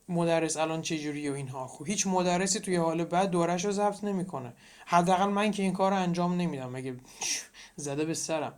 مدرس 0.09 0.57
الان 0.57 0.83
چه 0.83 0.99
جوری 0.99 1.29
و 1.29 1.35
اینها. 1.35 1.67
خب 1.67 1.87
هیچ 1.87 2.07
مدرسی 2.07 2.61
توی 2.61 2.77
حال 2.77 3.05
بعد 3.05 3.31
دورش 3.31 3.65
رو 3.65 3.73
ضبط 3.73 4.05
نمی‌کنه. 4.05 4.53
حداقل 4.87 5.29
من 5.29 5.51
که 5.51 5.63
این 5.63 5.73
کار 5.73 5.91
رو 5.91 5.97
انجام 5.97 6.37
نمیدم. 6.37 6.71
مگه 6.71 6.95
زده 7.77 8.05
به 8.05 8.15
سرم. 8.15 8.55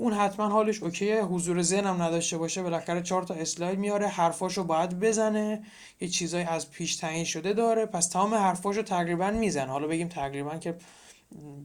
اون 0.00 0.12
حتما 0.12 0.48
حالش 0.48 0.82
اوکیه 0.82 1.22
حضور 1.22 1.62
ذهنم 1.62 2.02
نداشته 2.02 2.38
باشه 2.38 2.62
بالاخره 2.62 3.02
چهار 3.02 3.22
تا 3.22 3.34
اسلاید 3.34 3.78
میاره 3.78 4.06
حرفاشو 4.06 4.64
باید 4.64 5.00
بزنه 5.00 5.62
یه 6.00 6.08
چیزایی 6.08 6.44
از 6.44 6.70
پیش 6.70 6.96
تعیین 6.96 7.24
شده 7.24 7.52
داره 7.52 7.86
پس 7.86 8.08
تمام 8.08 8.34
حرفاشو 8.34 8.82
تقریبا 8.82 9.30
می‌زنه. 9.30 9.72
حالا 9.72 9.86
بگیم 9.86 10.08
تقریبا 10.08 10.56
که 10.56 10.74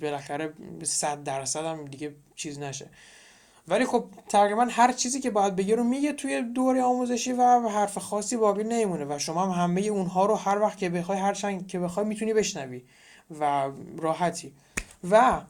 بالاخره 0.01 0.53
100 0.83 1.23
درصد 1.23 1.65
هم 1.65 1.85
دیگه 1.85 2.15
چیز 2.35 2.59
نشه. 2.59 2.89
ولی 3.67 3.85
خب 3.85 4.05
تقریبا 4.29 4.67
هر 4.71 4.91
چیزی 4.91 5.19
که 5.19 5.29
باید 5.29 5.55
بگه 5.55 5.75
رو 5.75 5.83
میگه 5.83 6.13
توی 6.13 6.41
دوره 6.41 6.83
آموزشی 6.83 7.31
و 7.31 7.69
حرف 7.69 7.97
خاصی 7.97 8.37
باقی 8.37 8.63
نمیمونه 8.63 9.05
و 9.05 9.19
شما 9.19 9.45
هم 9.45 9.63
همه 9.63 9.81
اونها 9.81 10.25
رو 10.25 10.35
هر 10.35 10.59
وقت 10.59 10.77
که 10.77 10.89
بخوای 10.89 11.19
هر 11.19 11.33
چند 11.33 11.67
که 11.67 11.79
بخوای 11.79 12.05
می‌تونی 12.05 12.33
بشنوی 12.33 12.81
و 13.39 13.71
راحتی. 13.97 14.53
و 15.11 15.41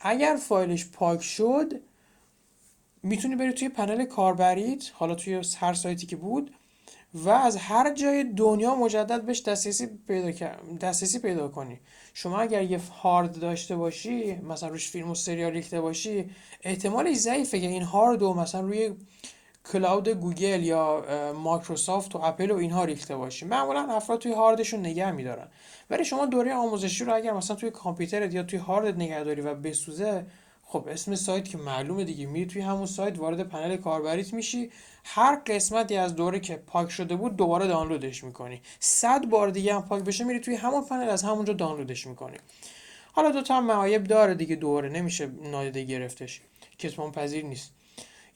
اگر 0.00 0.36
فایلش 0.36 0.90
پاک 0.90 1.22
شد 1.22 1.80
می‌تونی 3.02 3.36
بری 3.36 3.52
توی 3.52 3.68
پنل 3.68 4.04
کاربریت 4.04 4.90
حالا 4.94 5.14
توی 5.14 5.42
هر 5.58 5.74
سایتی 5.74 6.06
که 6.06 6.16
بود 6.16 6.54
و 7.14 7.30
از 7.30 7.56
هر 7.56 7.94
جای 7.94 8.24
دنیا 8.24 8.74
مجدد 8.74 9.22
بهش 9.22 9.42
دسترسی 9.42 9.86
پیدا 10.08 10.48
دسترسی 10.80 11.18
پیدا 11.18 11.48
کنی. 11.48 11.80
شما 12.14 12.40
اگر 12.40 12.62
یه 12.62 12.80
هارد 13.02 13.40
داشته 13.40 13.76
باشی 13.76 14.34
مثلا 14.34 14.68
روش 14.68 14.88
فیلم 14.90 15.10
و 15.10 15.14
سریال 15.14 15.52
ریخته 15.52 15.80
باشی 15.80 16.30
احتمالش 16.62 17.16
ضعیفه 17.16 17.60
که 17.60 17.66
این 17.66 17.82
هارد 17.82 18.20
رو 18.20 18.34
مثلا 18.34 18.60
روی 18.60 18.94
cloud 19.72 20.08
گوگل 20.08 20.62
یا 20.62 21.04
مایکروسافت 21.36 22.16
و 22.16 22.18
اپل 22.22 22.50
و 22.50 22.56
اینها 22.56 22.84
ریخته 22.84 23.16
باشی. 23.16 23.44
معمولا 23.46 23.80
افراد 23.80 24.18
توی 24.18 24.32
هاردشون 24.32 24.80
نگه 24.80 25.10
میدارن. 25.10 25.48
ولی 25.90 26.04
شما 26.04 26.26
دوره 26.26 26.54
آموزشی 26.54 27.04
رو 27.04 27.14
اگر 27.14 27.32
مثلا 27.32 27.56
توی 27.56 27.70
کامپیوترت 27.70 28.34
یا 28.34 28.42
توی 28.42 28.58
هاردت 28.58 28.96
نگهداری 28.96 29.40
و 29.40 29.54
بسوزه 29.54 30.26
خب 30.72 30.88
اسم 30.88 31.14
سایت 31.14 31.48
که 31.48 31.58
معلومه 31.58 32.04
دیگه. 32.04 32.26
میری 32.26 32.46
توی 32.46 32.62
همون 32.62 32.86
سایت 32.86 33.18
وارد 33.18 33.48
پنل 33.48 33.76
کاربریت 33.76 34.34
میشی. 34.34 34.70
هر 35.04 35.42
قسمتی 35.46 35.96
از 35.96 36.14
دوره 36.16 36.40
که 36.40 36.56
پاک 36.56 36.90
شده 36.90 37.16
بود 37.16 37.36
دوباره 37.36 37.66
دانلودش 37.66 38.24
می‌کنی. 38.24 38.60
صد 38.80 39.26
بار 39.26 39.50
دیگه 39.50 39.74
هم 39.74 39.82
پاک 39.82 40.04
بشه 40.04 40.24
میری 40.24 40.40
توی 40.40 40.54
همون 40.54 40.84
پنل 40.84 41.08
از 41.08 41.22
همونجا 41.22 41.52
دانلودش 41.52 42.06
می‌کنی. 42.06 42.36
حالا 43.12 43.30
دو 43.30 43.42
تا 43.42 43.60
معایب 43.60 44.04
داره 44.04 44.34
دیگه 44.34 44.56
دوره 44.56 44.88
نمیشه 44.88 45.26
نادیده 45.42 45.84
گرفتش. 45.84 46.40
کتمان 46.78 47.12
پذیر 47.12 47.44
نیست. 47.44 47.72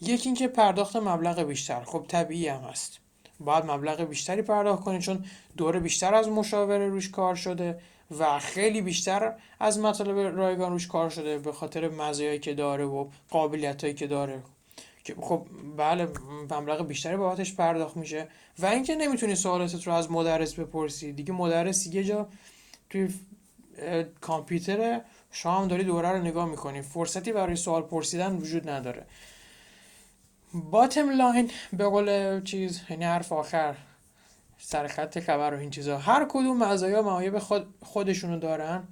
یکی 0.00 0.28
اینکه 0.28 0.48
پرداخت 0.48 0.96
مبلغ 0.96 1.42
بیشتر. 1.42 1.84
خب 1.84 2.04
طبیعی 2.08 2.48
هم 2.48 2.60
هست. 2.60 2.98
باید 3.40 3.64
مبلغ 3.64 4.00
بیشتری 4.00 4.42
پرداخت 4.42 4.84
کنید 4.84 5.00
چون 5.00 5.24
دوره 5.56 5.80
بیشتر 5.80 6.14
از 6.14 6.28
مشاوره 6.28 6.88
روش 6.88 7.10
کار 7.10 7.34
شده. 7.34 7.80
و 8.18 8.38
خیلی 8.38 8.80
بیشتر 8.80 9.34
از 9.60 9.78
مطالب 9.78 10.36
رایگان 10.36 10.72
روش 10.72 10.86
کار 10.86 11.10
شده 11.10 11.38
به 11.38 11.52
خاطر 11.52 11.88
مزایایی 11.88 12.38
که 12.38 12.54
داره 12.54 12.84
و 12.84 13.08
قابلیتایی 13.30 13.94
که 13.94 14.06
داره. 14.06 14.42
که 15.04 15.14
خب 15.20 15.46
بله 15.76 16.08
مبلغ 16.50 16.86
بیشتری 16.86 17.16
بابتش 17.16 17.54
پرداخت 17.54 17.96
میشه 17.96 18.28
و 18.58 18.66
اینکه 18.66 18.94
نمی‌تونی 18.96 19.34
سوالاتت 19.34 19.86
رو 19.86 19.92
از 19.92 20.10
مدرس 20.10 20.54
بپرسی. 20.54 21.12
دیگه 21.12 21.32
مدرس 21.32 21.86
یه 21.86 22.04
جا 22.04 22.28
توی 22.90 23.14
کامپیوتر 24.20 25.00
شما 25.30 25.60
هم 25.60 25.68
داری 25.68 25.84
دوره 25.84 26.12
رو 26.12 26.18
نگاه 26.18 26.48
می‌کنی. 26.48 26.82
فرصتی 26.82 27.32
برای 27.32 27.56
سوال 27.56 27.82
پرسیدن 27.82 28.36
وجود 28.36 28.68
نداره. 28.68 29.06
bottom 30.54 31.10
line 31.10 31.50
به 31.72 31.84
قول 31.84 32.40
چیز 32.42 32.80
یعنی 32.90 33.04
حرف 33.04 33.32
آخر. 33.32 33.74
سر 34.58 34.86
خط 34.86 35.18
خبر 35.18 35.54
و 35.54 35.58
این 35.58 35.70
چیزا. 35.70 35.98
هر 35.98 36.26
کدوم 36.28 36.64
مزایا 36.64 37.02
معایب 37.02 37.38
خود 37.38 37.74
خودشونو 37.82 38.38
دارن. 38.38 38.88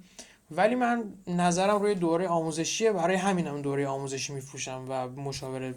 ولی 0.51 0.75
من 0.75 1.13
نظرم 1.27 1.81
روی 1.81 1.95
دوره 1.95 2.27
آموزشیه. 2.27 2.91
برای 2.91 3.15
همینم 3.15 3.61
دوره 3.61 3.87
آموزشی 3.87 4.33
میفروشم 4.33 4.85
و 4.89 5.07
مشاوره 5.07 5.75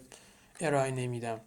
ارائه 0.60 0.90
نمیدم. 0.90 1.40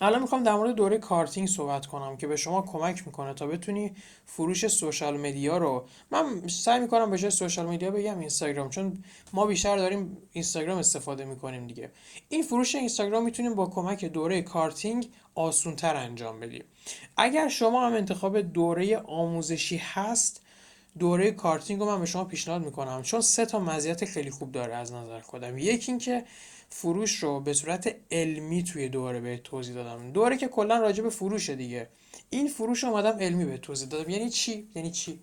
الان 0.00 0.22
می‌خوام 0.22 0.42
در 0.42 0.54
مورد 0.54 0.74
دوره 0.74 0.98
کارتینگ 0.98 1.48
صحبت 1.48 1.86
کنم 1.86 2.16
که 2.16 2.26
به 2.26 2.36
شما 2.36 2.62
کمک 2.62 3.06
می‌کنه 3.06 3.34
تا 3.34 3.46
بتونی 3.46 3.92
فروش 4.26 4.68
social 4.68 5.16
media 5.16 5.58
رو. 5.58 5.86
من 6.10 6.48
سعی 6.48 6.80
می‌کنم 6.80 7.10
به 7.10 7.18
جای 7.18 7.30
social 7.30 7.66
media 7.66 7.90
بگم 7.90 8.18
اینستاگرام 8.18 8.70
چون 8.70 9.04
ما 9.32 9.46
بیشتر 9.46 9.76
داریم 9.76 10.18
اینستاگرام 10.32 10.78
استفاده 10.78 11.24
می‌کنیم 11.24 11.66
دیگه. 11.66 11.90
این 12.28 12.42
فروش 12.42 12.74
اینستاگرام 12.74 13.24
می‌تونیم 13.24 13.54
با 13.54 13.66
کمک 13.66 14.04
دوره 14.04 14.42
کارتینگ 14.42 15.08
آسونتر 15.34 15.96
انجام 15.96 16.40
بدیم. 16.40 16.64
اگر 17.16 17.48
شما 17.48 17.86
هم 17.86 17.92
انتخاب 17.92 18.40
دوره 18.40 18.98
آموزشی 18.98 19.76
هست 19.76 20.42
دوره 20.98 21.30
کارتینگ 21.30 21.80
رو 21.80 21.86
من 21.86 22.00
به 22.00 22.06
شما 22.06 22.24
پیشنهاد 22.24 22.64
می‌کنم 22.64 23.02
چون 23.02 23.20
سه 23.20 23.46
تا 23.46 23.58
مزیت 23.58 24.04
خیلی 24.04 24.30
خوب 24.30 24.52
داره 24.52 24.74
از 24.74 24.92
نظر 24.92 25.20
خودم. 25.20 25.58
یکی 25.58 25.92
اینکه 25.92 26.24
فروش 26.70 27.22
رو 27.22 27.40
به 27.40 27.52
صورت 27.52 27.96
علمی 28.10 28.64
توی 28.64 28.88
دوره 28.88 29.20
بهت 29.20 29.36
توضیح 29.36 29.74
دادم. 29.74 30.12
دوره 30.12 30.36
که 30.36 30.48
کلا 30.48 30.78
راجع 30.78 31.02
به 31.02 31.10
فروشه 31.10 31.54
دیگه. 31.54 31.88
این 32.30 32.48
فروش 32.48 32.84
اومدم 32.84 33.18
علمی 33.18 33.44
به 33.44 33.58
توضیح 33.58 33.88
دادم. 33.88 34.10
یعنی 34.10 34.30
چی؟ 34.30 34.68
یعنی 34.74 34.90
چی؟ 34.90 35.20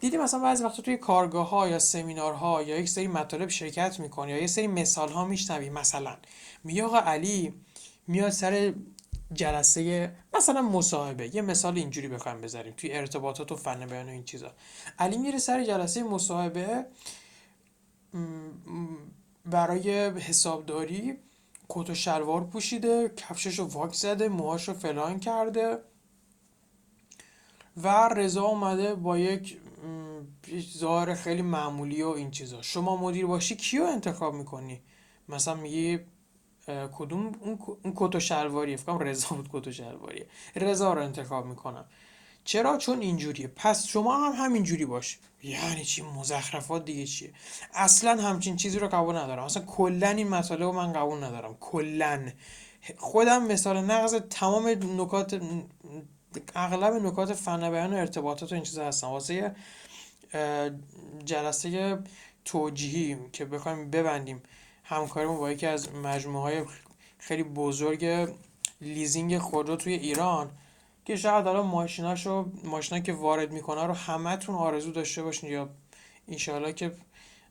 دیدی 0.00 0.16
مثلا 0.16 0.40
بعضی 0.40 0.64
وقتا 0.64 0.82
توی 0.82 0.96
کارگاه 0.96 1.50
ها 1.50 1.68
یا 1.68 1.78
سمینارها 1.78 2.62
یا 2.62 2.78
یک 2.78 2.88
سری 2.88 3.06
مطالب 3.06 3.48
شرکت 3.48 4.00
می‌کنی 4.00 4.30
یا 4.30 4.38
یه 4.38 4.46
سری 4.46 4.66
مثال 4.66 5.08
ها 5.08 5.24
میشنوی. 5.24 5.70
مثلا 5.70 6.16
میگه 6.64 6.84
آقا 6.84 6.98
علی 6.98 7.54
میاد 8.06 8.30
سر 8.30 8.74
جلسه 9.32 10.12
مثلا 10.36 10.62
مصاحبه. 10.62 11.34
یه 11.36 11.42
مثال 11.42 11.76
اینجوری 11.76 12.08
بخوایم 12.08 12.40
بذاریم 12.40 12.74
توی 12.76 12.92
ارتباطات 12.92 13.52
و 13.52 13.56
فن 13.56 13.86
بیان 13.86 14.06
و 14.08 14.12
این 14.12 14.24
چیزا. 14.24 14.52
علی 14.98 15.18
میره 15.18 15.38
سر 15.38 15.64
جلسه 15.64 16.02
مصاحبه. 16.02 16.86
برای 19.50 20.10
حسابداری 20.10 21.18
کت 21.68 21.90
و 21.90 21.94
شلوار 21.94 22.44
پوشیده 22.44 23.08
کفشش 23.16 23.58
رو 23.58 23.64
واک 23.64 23.94
زده 23.94 24.28
موهاش 24.28 24.68
رو 24.68 24.74
فلان 24.74 25.20
کرده 25.20 25.78
و 27.76 28.08
رضا 28.08 28.44
اومده 28.44 28.94
با 28.94 29.18
یک 29.18 29.58
ظاهر 30.78 31.14
خیلی 31.14 31.42
معمولی 31.42 32.02
و 32.02 32.08
این 32.08 32.30
چیزا. 32.30 32.62
شما 32.62 32.96
مدیر 32.96 33.26
باشی 33.26 33.56
کیو 33.56 33.82
انتخاب 33.82 34.34
می‌کنی؟ 34.34 34.80
مثلا 35.28 35.54
میگی 35.54 35.98
کدوم؟ 36.92 37.32
اون 37.82 37.92
کت 37.96 38.14
و 38.14 38.20
شلواریه. 38.20 38.76
فکرم 38.76 38.98
رضا 38.98 39.28
بود 39.36 39.48
کت 39.52 39.66
و 39.66 39.72
شلواریه. 39.72 40.26
رضا 40.56 40.92
رو 40.92 41.02
انتخاب 41.02 41.46
می‌کنم. 41.46 41.84
چرا 42.48 42.76
چون 42.76 43.00
اینجوریه؟ 43.00 43.48
پس 43.48 43.86
شما 43.86 44.26
هم 44.26 44.44
همینجوری 44.44 44.86
باش. 44.86 45.18
یعنی 45.42 45.84
چی؟ 45.84 46.02
مزخرفات 46.02 46.84
دیگه 46.84 47.06
چیه؟ 47.06 47.32
اصلا 47.74 48.22
همچین 48.22 48.56
چیزی 48.56 48.78
رو 48.78 48.88
قبول 48.88 49.16
ندارم. 49.16 49.44
اصلا 49.44 49.64
کلا 49.64 50.08
این 50.08 50.28
مسئله 50.28 50.64
رو 50.64 50.72
من 50.72 50.92
قبول 50.92 51.24
ندارم. 51.24 51.56
کلا. 51.60 52.30
خودم 52.96 53.46
مثال 53.46 53.84
نقض 53.84 54.14
تمام 54.14 54.68
نکات 55.00 55.40
اغلب 56.54 56.94
نکات 56.94 57.32
فن 57.32 57.62
و 57.62 57.74
ارتباطات 57.74 58.52
و 58.52 58.54
این 58.54 58.64
چیزا 58.64 58.84
هستن. 58.84 59.06
واسه 59.06 59.54
جلسه 61.24 61.98
توجیهی 62.44 63.16
که 63.32 63.44
بخوایم 63.44 63.90
ببندیم. 63.90 64.42
همکاریمون 64.84 65.36
با 65.36 65.50
یکی 65.50 65.66
از 65.66 65.92
مجموعه 65.92 66.42
های 66.42 66.66
خیلی 67.18 67.42
بزرگ 67.42 68.34
لیزینگ 68.80 69.38
خودرو 69.38 69.76
توی 69.76 69.92
ایران. 69.92 70.50
که 71.08 71.16
شاید 71.16 71.44
حالا 71.44 71.62
ماشیناشو 71.62 72.52
ماشینا 72.64 73.00
که 73.00 73.12
وارد 73.12 73.52
می‌کنه 73.52 73.86
رو 73.86 73.94
همتون 73.94 74.54
آرزو 74.54 74.92
داشته 74.92 75.22
باشین 75.22 75.50
یا 75.50 75.68
انشالله 76.28 76.72
که 76.72 76.92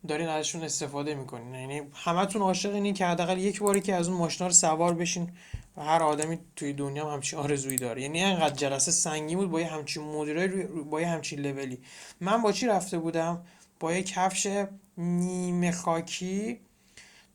دارین 0.08 0.28
ازشون 0.28 0.64
استفاده 0.64 1.16
می‌کنین. 1.16 1.56
یعنی 1.56 1.82
همتون 1.94 2.42
عاشق 2.42 2.74
اینین 2.74 2.94
که 2.94 3.06
حداقل 3.06 3.38
یک 3.38 3.60
باری 3.60 3.82
که 3.82 3.96
از 3.96 4.08
اون 4.08 4.18
ماشینا 4.18 4.48
رو 4.48 4.54
سوار 4.54 4.94
بشین 4.94 5.32
و 5.78 5.84
هر 5.84 6.04
آدمی 6.04 6.40
توی 6.56 6.74
دنیا 6.74 7.08
هم 7.08 7.14
همچین 7.14 7.40
آرزویی 7.40 7.78
داره. 7.78 8.02
یعنی 8.02 8.24
انقدر 8.24 8.56
جلسه 8.56 8.92
سنگین 8.92 9.38
بود 9.38 9.52
با 9.52 9.62
یه 9.62 9.68
همچین 9.68 10.04
مدیرای 10.04 10.64
با 10.64 11.02
یه 11.02 11.08
همچین 11.08 11.40
لولی. 11.40 11.80
من 12.22 12.42
با 12.42 12.52
چی 12.52 12.68
رفته 12.68 12.98
بودم؟ 12.98 13.44
با 13.80 13.94
یه 13.94 14.04
کفش 14.04 14.66
نیمه 14.98 15.72
خاکی. 15.72 16.60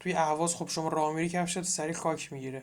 توی 0.00 0.12
اهواز 0.12 0.55
خب 0.55 0.69
شما 0.69 0.88
راه 0.88 1.14
میری 1.14 1.29
کفشت 1.29 1.62
سری 1.62 1.93
خاک 1.93 2.33
می‌گیره. 2.33 2.62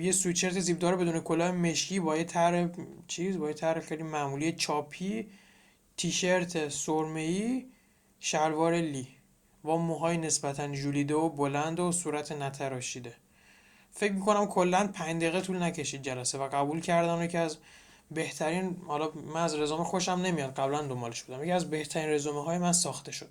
یه 0.00 0.12
سویچرت 0.12 0.60
زیبدار 0.60 0.96
بدون 0.96 1.20
کلاه 1.20 1.50
مشکی 1.50 2.00
با 2.00 2.16
یه 2.16 2.24
تر 2.24 2.68
چیز 3.06 3.38
با 3.38 3.48
یه 3.48 3.54
تر 3.54 3.80
خیلی 3.80 4.02
معمولی 4.02 4.52
چاپی 4.52 5.26
تیشرت 5.96 6.68
سرمه‌ای 6.68 7.66
شلوار 8.20 8.74
لی. 8.74 9.08
با 9.64 9.76
موهای 9.76 10.16
نسبتا 10.16 10.68
جولیده 10.68 11.14
و 11.14 11.28
بلند 11.28 11.80
و 11.80 11.92
صورت 11.92 12.32
نتراشیده. 12.32 13.14
فکر 13.92 14.12
می‌کنم 14.12 14.46
کلا 14.46 14.90
پنج 14.94 15.22
دقیقه 15.22 15.40
طول 15.40 15.62
نکشید 15.62 16.02
جلسه 16.02 16.38
و 16.38 16.48
قبول 16.48 16.80
کردن 16.80 17.26
که 17.26 17.38
از 17.38 17.56
بهترین 18.10 18.76
حالا 18.86 19.10
من 19.10 19.42
از 19.42 19.54
رزومه 19.54 19.84
خوشم 19.84 20.12
نمیاد 20.12 20.54
قبلا 20.54 20.82
دنبالش 20.82 21.22
بودم. 21.22 21.42
یکی 21.42 21.52
از 21.52 21.70
بهترین 21.70 22.08
رزومه 22.08 22.44
های 22.44 22.58
من 22.58 22.72
ساخته 22.72 23.12
شد. 23.12 23.28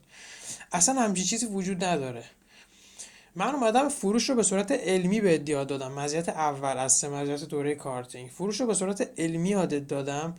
اصلا 0.71 1.01
همچین 1.01 1.25
چیزی 1.25 1.45
وجود 1.45 1.83
نداره. 1.83 2.23
من 3.35 3.55
اومدم 3.55 3.89
فروش 3.89 4.29
رو 4.29 4.35
به 4.35 4.43
صورت 4.43 4.71
علمی 4.71 5.21
به 5.21 5.43
یاد 5.47 5.67
دادم. 5.67 5.91
مزیت 5.91 6.29
اول 6.29 6.77
از 6.77 6.93
سه 6.93 7.09
مزیت 7.09 7.43
دوره 7.43 7.75
کارتینگ. 7.75 8.29
فروش 8.29 8.61
رو 8.61 8.67
به 8.67 8.73
صورت 8.73 9.09
علمی 9.19 9.49
یاد 9.49 9.87
دادم 9.87 10.35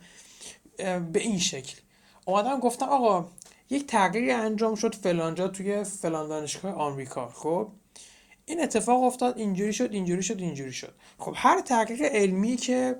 به 1.11 1.19
این 1.19 1.39
شکل. 1.39 1.77
اومدم 2.25 2.59
گفتم 2.59 2.85
آقا 2.85 3.27
یک 3.69 3.87
تغییری 3.87 4.31
انجام 4.31 4.75
شد 4.75 4.95
فلانجا 4.95 5.47
توی 5.47 5.83
فلان 5.83 6.27
دانشگاه 6.27 6.73
آمریکا. 6.73 7.29
خب 7.29 7.67
این 8.45 8.63
اتفاق 8.63 9.03
افتاد 9.03 9.37
اینجوری 9.37 9.73
شد 9.73 9.89
اینجوری 9.91 10.23
شد 10.23 10.39
اینجوری 10.39 10.73
شد. 10.73 10.93
خب 11.19 11.33
هر 11.35 11.61
تحقیق 11.61 12.01
علمی 12.01 12.55
که 12.55 12.95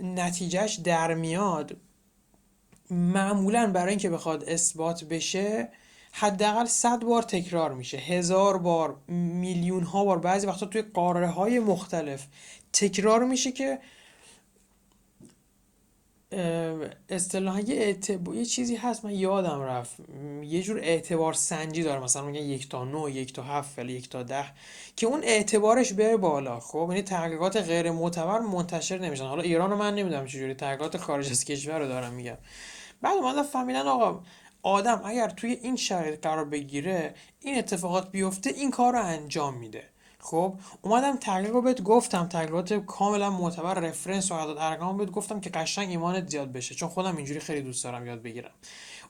نتیجهش 0.00 0.74
در 0.74 1.14
میاد 1.14 1.76
معمولا 2.90 3.72
برای 3.72 3.90
اینکه 3.90 4.10
بخواد 4.10 4.44
اثبات 4.44 5.04
بشه 5.04 5.68
حداقل 6.12 6.64
صد 6.64 7.04
بار 7.04 7.22
تکرار 7.22 7.74
میشه. 7.74 7.96
هزار 7.96 8.58
بار 8.58 8.96
میلیون 9.08 9.82
ها 9.82 10.04
بار. 10.04 10.18
بعضی 10.18 10.46
وقتا 10.46 10.66
توی 10.66 10.82
قاره 10.82 11.26
های 11.26 11.58
مختلف 11.58 12.26
تکرار 12.72 13.24
میشه 13.24 13.52
که 13.52 13.78
اصطلاحا 17.08 17.60
یه 17.60 17.76
اعتبار 17.76 18.34
یه 18.34 18.44
چیزی 18.44 18.76
هست. 18.76 19.04
من 19.04 19.14
یادم 19.14 19.60
رفت. 19.60 19.96
یه 20.42 20.62
جور 20.62 20.78
اعتبار 20.78 21.32
سنجی 21.32 21.82
داره. 21.82 22.00
مثلا 22.00 22.22
میگن 22.22 22.44
یک 22.44 22.68
تا 22.68 22.84
نو 22.84 23.08
یک 23.08 23.32
تا 23.32 23.42
هفت 23.42 23.78
ولی 23.78 23.92
یک 23.92 24.08
تا 24.08 24.22
ده. 24.22 24.44
که 24.96 25.06
اون 25.06 25.20
اعتبارش 25.24 25.92
بره 25.92 26.16
بالا. 26.16 26.60
خب 26.60 26.86
یعنی 26.88 27.02
تحقیقات 27.02 27.56
غیر 27.56 27.90
معتبر 27.90 28.38
منتشر 28.38 28.98
نمیشن. 28.98 29.24
حالا 29.24 29.42
ایران 29.42 29.70
رو 29.70 29.76
من 29.76 29.94
نمی‌دونم 29.94 30.26
چجوری. 30.26 30.54
تحقیقات 30.54 30.96
خارج 30.96 31.30
از 31.30 31.44
کشور 31.44 31.78
رو 31.78 31.88
دارم 31.88 32.12
میگم. 32.12 32.36
بعد 33.02 33.16
اومدن 33.16 33.42
فهمیدن 33.42 33.86
آقا 33.86 34.20
آدم 34.62 35.00
اگر 35.04 35.28
توی 35.28 35.52
این 35.52 35.76
شرایط 35.76 36.22
قرار 36.22 36.44
بگیره 36.44 37.14
این 37.40 37.58
اتفاقات 37.58 38.10
بیفته 38.10 38.50
این 38.50 38.70
کار 38.70 38.92
رو 38.92 39.04
انجام 39.04 39.54
میده. 39.54 39.84
خب 40.24 40.54
اومدم 40.82 41.16
تحقیق 41.16 41.50
رو 41.50 41.62
بهت 41.62 41.82
گفتم 41.82 42.26
تحقیقات 42.26 42.72
کاملا 42.72 43.30
معتبر 43.30 43.74
reference 43.74 44.30
و 44.30 44.34
اعداد 44.34 44.58
ارقام 44.58 44.96
بهت 44.96 45.10
گفتم 45.10 45.40
که 45.40 45.50
قشنگ 45.50 45.90
ایمانت 45.90 46.28
زیاد 46.28 46.52
بشه 46.52 46.74
چون 46.74 46.88
خودم 46.88 47.16
اینجوری 47.16 47.40
خیلی 47.40 47.62
دوست 47.62 47.84
دارم 47.84 48.06
یاد 48.06 48.22
بگیرم. 48.22 48.50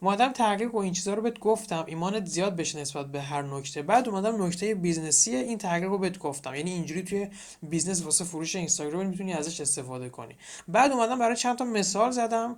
اومدم 0.00 0.32
تحقیق 0.32 0.74
و 0.74 0.78
این 0.78 0.92
چیزا 0.92 1.14
رو 1.14 1.22
بهت 1.22 1.38
گفتم 1.38 1.84
ایمانت 1.86 2.26
زیاد 2.26 2.56
بشه 2.56 2.80
نسبت 2.80 3.06
به 3.06 3.20
هر 3.20 3.42
نکته. 3.42 3.82
بعد 3.82 4.08
اومدم 4.08 4.44
نکته 4.44 4.74
business 4.74 5.29
ی 5.29 5.36
این 5.36 5.58
تحقیق 5.58 5.88
رو 5.88 5.98
بهت 5.98 6.18
گفتم. 6.18 6.54
یعنی 6.54 6.70
اینجوری 6.70 7.02
توی 7.02 7.28
business 7.62 8.04
واسه 8.04 8.24
فروش 8.24 8.56
اینستاگرام 8.56 9.06
می‌تونی 9.06 9.32
ازش 9.32 9.60
استفاده 9.60 10.08
کنی. 10.08 10.36
بعد 10.68 10.92
اومدم 10.92 11.18
برات 11.18 11.36
چند 11.36 11.58
تا 11.58 11.64
مثال 11.64 12.10
زدم 12.10 12.56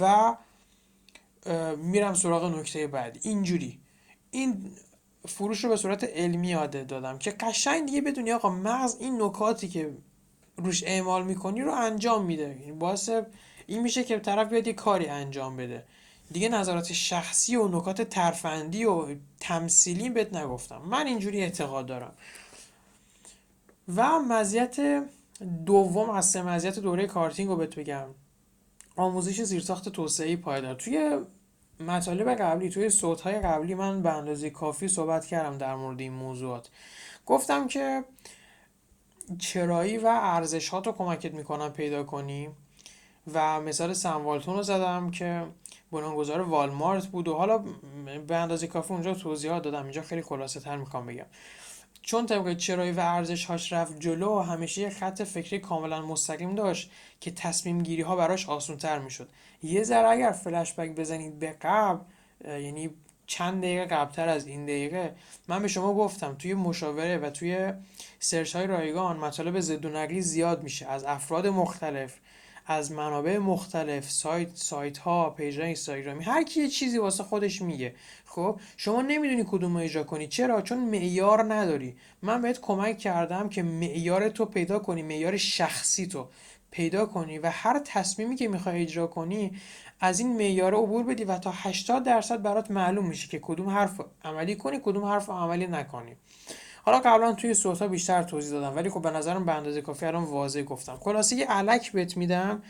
و 0.00 0.34
میرم 1.76 2.14
سراغ 2.14 2.58
نکته 2.58 2.86
بعد 2.86 3.18
اینجوری. 3.22 3.80
این 4.30 4.70
فروش 5.28 5.64
رو 5.64 5.70
به 5.70 5.76
صورت 5.76 6.04
علمی 6.04 6.48
یاده 6.48 6.84
دادم 6.84 7.18
که 7.18 7.30
قشنگ 7.30 7.86
دیگه 7.86 8.00
بدونی 8.00 8.32
آقا 8.32 8.50
مغز 8.50 8.96
این 9.00 9.22
نکاتی 9.22 9.68
که 9.68 9.90
روش 10.56 10.84
اعمال 10.84 11.24
می‌کنی 11.24 11.60
رو 11.62 11.72
انجام 11.72 12.24
میده. 12.24 12.56
یعنی 12.60 12.72
باعث 12.72 13.10
این 13.66 13.82
میشه 13.82 14.04
که 14.04 14.18
طرف 14.18 14.48
بیاد 14.48 14.66
یه 14.66 14.72
کاری 14.72 15.06
انجام 15.06 15.56
بده. 15.56 15.84
دیگه 16.32 16.48
نظرات 16.48 16.92
شخصی 16.92 17.56
و 17.56 17.68
نکات 17.68 18.02
ترفندی 18.02 18.84
و 18.84 19.14
تمثیلی 19.40 20.10
بهت 20.10 20.34
نگفتم. 20.34 20.82
من 20.84 21.06
اینجوری 21.06 21.40
اعتقاد 21.40 21.86
دارم. 21.86 22.12
و 23.96 24.18
مزیت 24.18 25.04
دوم 25.66 26.10
از 26.10 26.30
سه 26.30 26.42
مزیت 26.42 26.78
دوره 26.78 27.06
کارتینگ 27.06 27.48
رو 27.48 27.56
بهت 27.56 27.74
بگم. 27.74 28.06
آموزش 29.00 29.42
زیرساخت 29.42 29.88
توسعه 29.88 30.36
پایدار. 30.36 30.74
توی 30.74 31.18
مطالب 31.80 32.28
قبلی 32.34 32.68
توی 32.68 32.90
صوتهای 32.90 33.40
قبلی 33.40 33.74
من 33.74 34.02
به 34.02 34.12
اندازه 34.12 34.50
کافی 34.50 34.88
صحبت 34.88 35.26
کردم 35.26 35.58
در 35.58 35.74
مورد 35.74 36.00
این 36.00 36.12
موضوعات. 36.12 36.68
گفتم 37.26 37.68
که 37.68 38.04
چرایی 39.38 39.98
و 39.98 40.06
ارزشات 40.06 40.86
رو 40.86 40.92
کمکت 40.92 41.34
می‌کنن 41.34 41.68
پیدا 41.68 42.02
کنی 42.02 42.48
و 43.34 43.60
مثال 43.60 43.92
سنوالتون 43.92 44.56
رو 44.56 44.62
زدم 44.62 45.10
که 45.10 45.46
بنیانگذار 45.92 46.40
والمارت 46.40 47.06
بود 47.06 47.28
و 47.28 47.34
حالا 47.34 47.64
به 48.26 48.36
اندازه 48.36 48.66
کافی 48.66 48.94
اونجا 48.94 49.14
توضیحات 49.14 49.62
دادم. 49.62 49.82
اینجا 49.82 50.02
خیلی 50.02 50.22
خلاصه 50.22 50.60
تر 50.60 50.76
می‌خوام 50.76 51.06
بگم. 51.06 51.26
چون 52.02 52.26
طبق 52.26 52.56
چرایی 52.56 52.92
و 52.92 53.00
ارزش 53.00 53.44
هاش 53.44 53.72
رفت 53.72 54.00
جلو 54.00 54.38
همیشه 54.38 54.80
یه 54.80 54.90
خط 54.90 55.22
فکری 55.22 55.58
کاملا 55.58 56.02
مستقیم 56.02 56.54
داشت 56.54 56.90
که 57.20 57.30
تصمیم 57.30 57.82
گیری 57.82 58.02
ها 58.02 58.16
براش 58.16 58.48
آسان 58.48 58.76
تر 58.76 58.98
می‌شد. 58.98 59.28
یه 59.62 59.82
ذره 59.82 60.08
اگر 60.08 60.32
فلش 60.32 60.72
بک 60.72 60.90
بزنید 60.90 61.38
به 61.38 61.56
قبل 61.62 62.00
یعنی 62.44 62.90
چند 63.26 63.62
دقیقه 63.62 63.84
قبلتر 63.84 64.28
از 64.28 64.46
این 64.46 64.64
دقیقه 64.64 65.14
من 65.48 65.62
به 65.62 65.68
شما 65.68 65.94
گفتم 65.94 66.34
توی 66.34 66.54
مشاوره 66.54 67.18
و 67.18 67.30
توی 67.30 67.72
search 68.18 68.56
های 68.56 68.66
رایگان 68.66 69.16
مطالب 69.16 69.60
ضد 69.60 69.84
و 69.84 70.20
نقیض 70.20 70.62
میشه. 70.62 70.86
از 70.86 71.04
افراد 71.04 71.46
مختلف 71.46 72.14
از 72.66 72.92
منابع 72.92 73.38
مختلف 73.38 74.10
سایت 74.10 74.48
سایت 74.54 74.98
ها 74.98 75.30
page 75.30 75.60
اینستاگرامی 75.60 76.24
هر 76.24 76.42
کی 76.42 76.60
یه 76.60 76.68
چیزی 76.68 76.98
واسه 76.98 77.22
خودش 77.22 77.62
میگه. 77.62 77.94
خب 78.26 78.60
شما 78.76 79.02
نمی‌دونی 79.02 79.44
کدوم 79.50 79.76
رو 79.76 79.82
اجرا 79.82 80.04
کنی. 80.04 80.28
چرا؟ 80.28 80.62
چون 80.62 80.78
معیار 80.78 81.54
نداری. 81.54 81.96
من 82.22 82.42
بهت 82.42 82.60
کمک 82.60 82.98
کردم 82.98 83.48
که 83.48 83.62
معیار 83.62 84.28
تو 84.28 84.44
پیدا 84.44 84.78
کنی 84.78 85.02
معیار 85.02 85.36
شخصی 85.36 86.06
تو 86.06 86.28
پیدا 86.70 87.06
کنی 87.06 87.38
و 87.38 87.50
هر 87.50 87.78
تصمیمی 87.84 88.36
که 88.36 88.48
می‌خوای 88.48 88.82
اجرا 88.82 89.06
کنی 89.06 89.52
از 90.00 90.20
این 90.20 90.36
معیار 90.36 90.74
عبور 90.74 91.04
بدی 91.04 91.24
و 91.24 91.38
تا 91.38 91.52
80 91.54 92.04
درصد 92.04 92.42
برات 92.42 92.70
معلوم 92.70 93.06
میشه 93.06 93.28
که 93.28 93.38
کدوم 93.38 93.68
حرف 93.68 94.00
عملی 94.24 94.56
کنی 94.56 94.80
کدوم 94.82 95.04
حرف 95.04 95.30
عملی 95.30 95.66
نکنی. 95.66 96.16
حالا 96.82 97.00
قبلا 97.00 97.32
توی 97.32 97.54
صوت 97.54 97.82
بیشتر 97.82 98.22
توضیح 98.22 98.52
دادم 98.52 98.76
ولی 98.76 98.90
خب 98.90 99.02
به 99.02 99.10
نظرم 99.10 99.44
به 99.44 99.52
اندازه 99.52 99.82
کافی 99.82 100.06
الان 100.06 100.24
واضح 100.24 100.62
گفتم. 100.62 100.96
خلاصه 100.96 101.36
یه 101.36 101.46
علک 101.46 101.92
بهت 101.92 102.16
میدم 102.16 102.62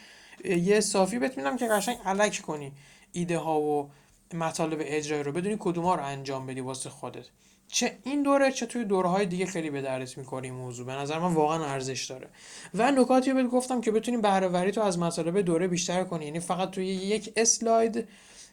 یه 0.44 0.81
صافی 0.81 1.18
بهت 1.18 1.37
میدم 1.38 1.57
که 1.57 1.68
قشنگ 1.68 1.96
علک 2.05 2.40
کنی 2.40 2.73
ایده 3.12 3.38
ها 3.38 3.61
و 3.61 3.90
مطالب 4.35 4.79
اجرایی 4.81 5.23
رو 5.23 5.33
بدونی 5.33 5.57
کدوم 5.59 5.85
ها 5.85 5.94
رو 5.94 6.05
انجام 6.05 6.46
بدی 6.46 6.61
واسه 6.61 6.90
خودت. 6.90 7.27
چه 7.68 7.99
این 8.05 8.23
دوره 8.23 8.53
چه 8.53 8.66
توی 8.66 8.85
دوره 8.85 9.09
های 9.09 9.27
دیگه 9.27 9.46
خیلی 9.46 9.70
به 9.70 9.83
دردت 9.83 10.18
می‌کنه 10.18 10.44
این 10.44 10.55
موضوع. 10.55 10.87
به 10.87 10.92
نظر 10.92 11.18
من 11.18 11.35
واقعا 11.35 11.64
ارزش 11.64 12.05
داره. 12.05 12.29
و 12.75 12.90
نکاتی 12.90 13.31
رو 13.31 13.37
بهت 13.37 13.46
گفتم 13.46 13.81
که 13.81 13.90
بتونی 13.90 14.16
بهره 14.16 14.70
تو 14.70 14.81
از 14.81 14.99
مطالب 14.99 15.40
دوره 15.40 15.68
بیشتر 15.68 16.05
کنی. 16.05 16.25
یعنی 16.25 16.40
فقط 16.40 16.70
توی 16.70 16.87
یک 16.87 17.33
اسلاید 17.37 18.09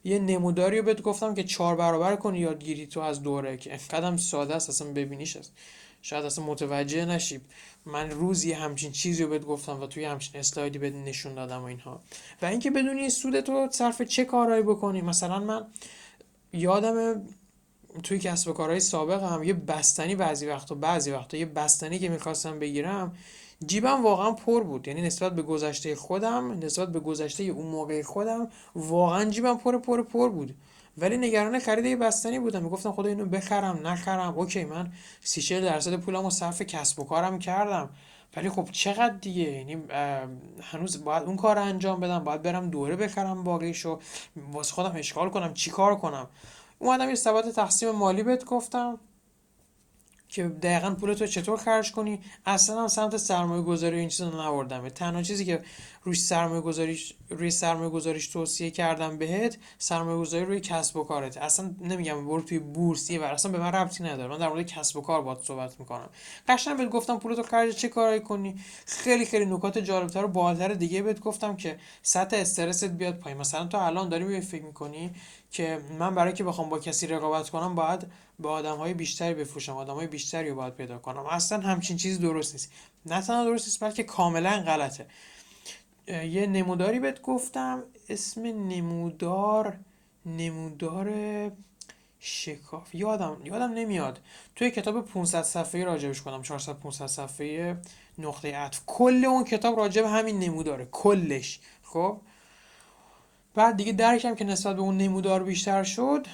یه 0.08 0.20
نموداری 0.20 0.78
رو 0.78 0.86
بهت 0.86 1.02
گفتم 1.02 1.34
که 1.34 1.44
چهار 1.44 1.76
برابر 1.76 2.16
کنی 2.16 2.40
یادگیری 2.40 2.88
تو 2.88 3.00
از 3.00 3.24
دوره 3.24 3.58
که 3.58 3.70
قدم 3.70 4.18
ساده 4.18 4.56
است 4.56 4.70
اصلا 4.70 4.88
ببینیش 4.88 5.36
است 5.38 5.54
شاید 6.02 6.26
اصلا 6.26 6.46
متوجه 6.46 7.06
نشی. 7.06 7.42
من 7.86 8.12
روزی 8.12 8.54
همچین 8.54 8.92
چیزی 8.92 9.24
رو 9.24 9.30
بهت 9.30 9.42
گفتم 9.42 9.82
و 9.82 9.88
توی 9.88 10.06
همچین 10.06 10.40
اسلایدی 10.40 10.80
بهت 10.80 10.94
نشون 10.94 11.36
دادم 11.36 11.62
و 11.62 11.64
اینها. 11.64 12.02
و 12.42 12.46
اینکه 12.46 12.72
بدونی 12.72 13.10
سود 13.10 13.40
تو 13.40 13.68
صرف 13.72 14.02
چه 14.02 14.26
کارهایی 14.26 14.64
بکنی. 14.64 15.02
مثلا 15.02 15.40
من 15.40 15.66
یادم 16.54 17.22
توی 18.04 18.20
کسب 18.20 18.50
و 18.50 18.54
کارهای 18.54 18.80
سابق 18.80 19.24
هم 19.24 19.44
یه 19.44 19.54
بستنی 19.54 20.16
بعضی 20.16 20.48
وقتا 20.48 20.76
بعضی 20.76 21.12
وقتا 21.12 21.38
یه 21.38 21.46
بستنی 21.46 22.00
که 22.00 22.10
می‌خواستم 22.10 22.60
بگیرم 22.60 23.16
جیبم 23.66 24.04
واقعا 24.04 24.32
پر 24.32 24.64
بود. 24.64 24.88
یعنی 24.88 25.02
نسبت 25.02 25.36
به 25.36 25.42
گذشته 25.42 25.96
خودم 25.96 26.52
نسبت 26.52 26.92
به 26.92 27.00
گذشته 27.00 27.44
اون 27.44 27.66
موقع 27.66 28.02
خودم 28.02 28.50
واقعا 28.76 29.26
جیبم 29.26 29.58
پر 29.58 29.78
پر 29.78 30.02
پر 30.02 30.30
بود. 30.30 30.56
ولی 30.98 31.18
نگران 31.18 31.60
خرید 31.60 31.86
یه 31.86 31.96
بستنی 31.96 32.40
بودم. 32.40 32.64
می‌گفتم 32.64 32.92
خدا 32.92 33.10
اینو 33.10 33.26
بخرم 33.26 33.88
نخرم. 33.88 34.38
اوکی 34.38 34.66
من 34.66 34.92
سی 35.22 35.62
درصد 35.62 35.96
پولمو 35.96 36.30
صرف 36.30 36.62
کسب 36.62 37.00
و 37.00 37.04
کارم 37.04 37.40
کردم. 37.40 37.90
ولی 38.38 38.50
خب 38.50 38.68
چقدر 38.72 39.16
دیگه؟ 39.22 39.44
یعنی 39.44 39.78
هنوز 40.62 41.04
باید 41.04 41.24
اون 41.24 41.36
کار 41.36 41.58
انجام 41.60 42.00
بدم 42.00 42.24
باید 42.24 42.42
برم 42.42 42.70
دوره 42.70 42.96
بخرم 42.96 43.44
باقیشو. 43.44 44.00
واسه 44.52 44.74
خودم 44.74 44.94
اشغال 44.96 45.30
کنم 45.30 45.54
چی 45.54 45.72
کار 45.72 45.96
کنم؟ 45.96 46.28
اومدم 46.80 47.10
یه 47.10 47.16
ثبات 47.16 47.50
تقسیم 47.50 47.92
مالی 47.92 48.24
بهت 48.24 48.46
گفتم. 48.46 49.00
که 50.30 50.44
دقیقا 50.44 50.96
پول 50.96 51.14
تو 51.14 51.28
چطور 51.28 51.58
خرج 51.58 51.92
کنی؟ 51.92 52.20
اصلا 52.46 52.88
سمت 52.88 53.18
سرمایه 53.18 53.62
گذاری 53.62 54.00
این 54.00 54.10
چیزا 54.10 54.30
نبردم 54.30 54.90
تنها 54.90 55.22
چیزی 55.22 55.46
که 55.46 55.64
روی 56.08 56.16
سرمایه 56.16 56.62
گذاریش 56.62 57.14
روی 57.30 57.52
سرمایه 57.52 57.90
گذاریش 57.90 58.28
توصیه 58.28 58.72
کردم 58.72 59.18
بهت 59.18 59.58
سرمایه 59.78 60.18
گذاری 60.18 60.46
روی 60.46 60.60
کسب 60.60 60.98
و 60.98 61.04
کارت. 61.04 61.38
اصلا 61.38 61.76
نمیگم 61.82 62.28
برو 62.28 62.42
توی 62.42 62.60
بورسی 62.60 63.18
و 63.18 63.24
اصلا 63.24 63.52
به 63.52 63.58
من 63.58 63.72
ربطی 63.72 64.04
نداره. 64.04 64.32
من 64.32 64.38
در 64.38 64.50
مورد 64.50 64.66
کسب 64.66 64.98
و 64.98 65.02
کار 65.02 65.22
باهات 65.22 65.44
صحبت 65.44 65.80
می‌کنم. 65.80 66.10
قشنگ 66.48 66.78
بهت 66.78 66.90
گفتم 66.90 67.18
پول 67.18 67.36
تو 67.36 67.44
خرج 67.44 67.76
چه 67.76 67.90
کارایی 67.90 68.20
کنی؟ 68.20 68.56
خیلی 68.86 69.26
خیلی 69.26 69.46
نکات 69.46 69.78
جالبتر 69.78 70.26
و 70.26 70.28
بالاتر 70.28 70.74
دیگه 70.74 71.02
بهت 71.02 71.20
گفتم 71.20 71.56
که 71.56 71.80
سطح 72.02 72.38
استرست 72.38 72.86
بیاد 72.86 73.20
پایین. 73.20 73.40
مثلا 73.40 73.66
تو 73.66 73.78
الان 73.78 74.10
داری 74.10 74.42
فکر 74.42 74.64
می‌کنی 74.64 75.12
که 75.52 75.80
من 76.00 76.16
برای 76.16 76.34
که 76.34 76.44
بخوام 76.44 76.70
با 76.70 76.80
کسی 76.80 77.08
رقابت 77.08 77.50
کنم 77.50 77.76
باید 77.76 78.08
به 78.40 78.50
آدم 78.50 78.78
های 78.78 78.94
بیشتری 78.94 79.34
بفروشم 79.34 79.78
آدم 79.78 79.94
های 79.94 80.08
بیشتری 80.08 80.50
رو 80.50 80.56
باید 80.56 80.76
پیدا 80.76 80.98
کنم. 80.98 81.26
اصلا 81.26 81.60
همچین 81.60 81.98
چیزی 81.98 82.18
درست 82.18 82.54
نیست. 82.54 82.72
نه 83.06 83.22
تنها 83.22 83.44
درست 83.46 83.66
نیست 83.66 83.84
بلکه 83.84 84.04
کاملا 84.04 84.64
غلطه. 84.66 85.06
یه 86.08 86.48
نموداری 86.48 87.00
بهت 87.00 87.22
گفتم 87.22 87.84
اسم 88.10 88.42
نمودار 88.46 89.78
نمودار 90.26 91.12
شکاف. 92.20 92.96
یادم 92.96 93.38
یادم 93.44 93.72
نمیاد. 93.74 94.20
توی 94.56 94.72
کتاب 94.72 95.06
500 95.06 95.42
صفحه‌ای 95.42 95.86
راجبش 95.86 96.22
کنم 96.22 96.42
400 96.42 96.74
500 96.80 97.06
صفحه 97.06 97.78
نقطه 98.18 98.56
عطف. 98.56 98.82
کل 98.86 99.26
اون 99.26 99.44
کتاب 99.44 99.78
راجب 99.78 100.06
همین 100.06 100.40
نموداره 100.40 100.88
کلش. 100.92 101.60
خب؟ 101.84 102.22
بعد 103.56 103.78
دیگه 103.78 103.92
درکم 103.92 104.36
که 104.36 104.46
نسبت 104.46 104.76
به 104.76 104.82
اون 104.82 104.98
نمودار 104.98 105.44
بیشتر 105.44 105.84
شد 105.84 106.28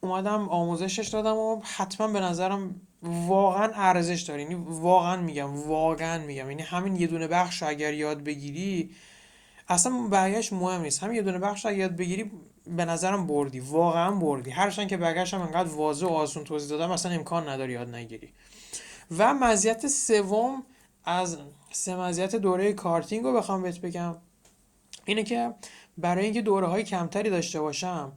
اومدم 0.00 0.48
آموزشش 0.48 1.08
دادم 1.08 1.36
و 1.36 1.60
حتما 1.76 2.08
به 2.08 2.20
نظرم 2.20 2.80
واقعا 3.02 3.70
ارزش 3.74 4.20
داره. 4.20 4.42
یعنی 4.42 4.54
واقعا 4.68 5.16
میگم 5.16 5.68
واقعا 5.68 6.18
میگم. 6.18 6.50
یعنی 6.50 6.62
همین 6.62 6.96
یه 6.96 7.06
دونه 7.06 7.28
بخش 7.28 7.62
اگر 7.62 7.94
یاد 7.94 8.24
بگیری 8.24 8.90
اصلا 9.68 10.08
بقیهش 10.12 10.52
مهم 10.52 10.82
نیست. 10.82 11.02
همین 11.02 11.16
یه 11.16 11.22
دونه 11.22 11.38
بخش 11.38 11.66
اگر 11.66 11.78
یاد 11.78 11.96
بگیری 11.96 12.30
به 12.66 12.84
نظرم 12.84 13.26
بردی. 13.26 13.60
واقعا 13.60 14.10
بردی. 14.10 14.50
هرچند 14.50 14.88
که 14.88 14.96
برگشتم 14.96 15.40
انقدر 15.40 15.68
واضح 15.68 16.06
و 16.06 16.10
آسون 16.10 16.44
توضیح 16.44 16.78
دادم 16.78 16.90
اصلا 16.90 17.12
امکان 17.12 17.48
نداری 17.48 17.72
یاد 17.72 17.94
نگیری. 17.94 18.32
و 19.18 19.34
مزیت 19.34 19.86
سوم 19.86 20.62
از 21.04 21.38
سه 21.72 21.96
مزیت 21.96 22.36
دوره 22.36 22.72
کارتینگ 22.72 23.24
رو 23.24 23.32
بخوام 23.32 23.62
بهت 23.62 23.78
بگم. 23.78 24.16
اینه 25.04 25.22
که 25.22 25.54
برای 25.98 26.24
اینکه 26.24 26.42
دوره 26.42 26.66
های 26.66 26.82
کمتری 26.82 27.30
داشته 27.30 27.60
باشم 27.60 28.12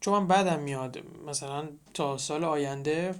چون 0.00 0.14
من 0.14 0.26
بدم 0.26 0.60
میاد 0.60 0.98
مثلا 1.26 1.68
تا 1.94 2.18
سال 2.18 2.44
آینده 2.44 3.14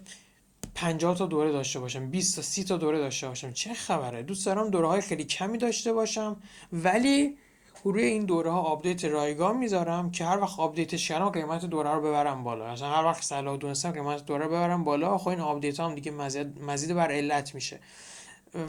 50 0.75 1.17
تا 1.17 1.27
دوره 1.27 1.53
داشته 1.53 1.81
باشم 1.81 2.11
20 2.11 2.37
تا 2.37 2.43
30 2.43 2.65
تا 2.65 2.77
دوره 2.77 2.99
داشته 2.99 3.29
باشم. 3.29 3.53
چه 3.53 3.75
خبره؟ 3.75 4.23
دوست 4.23 4.47
دارم 4.47 4.71
دوره 4.71 4.89
های 4.89 5.01
خیلی 5.01 5.25
کمی 5.25 5.59
داشته 5.59 5.93
باشم 5.93 6.37
ولی 6.73 7.37
روی 7.85 8.05
این 8.05 8.25
دوره 8.25 8.51
ها 8.51 8.61
update 8.61 9.05
رایگان 9.05 9.57
می‌ذارم 9.57 10.11
که 10.11 10.25
هر 10.25 10.41
وقت 10.41 10.61
update 10.61 10.97
ش 10.97 11.09
کردم 11.09 11.29
قیمت 11.29 11.65
دوره 11.65 11.91
رو 11.91 12.01
ببرم 12.01 12.45
بالا. 12.45 12.73
مثلا 12.73 12.91
هر 12.91 13.05
وقت 13.05 13.23
صلاح 13.23 13.57
دونستم 13.57 13.91
قیمت 13.91 14.27
دوره 14.27 14.47
ببرم 14.47 14.85
بالا 14.85 15.19
خب 15.19 15.29
این 15.29 15.41
update 15.41 15.81
هم 15.81 15.95
دیگه 15.95 16.11
مزید 16.11 16.63
مزید 16.63 16.95
بر 16.97 17.13
علت 17.13 17.55
میشه. 17.55 17.81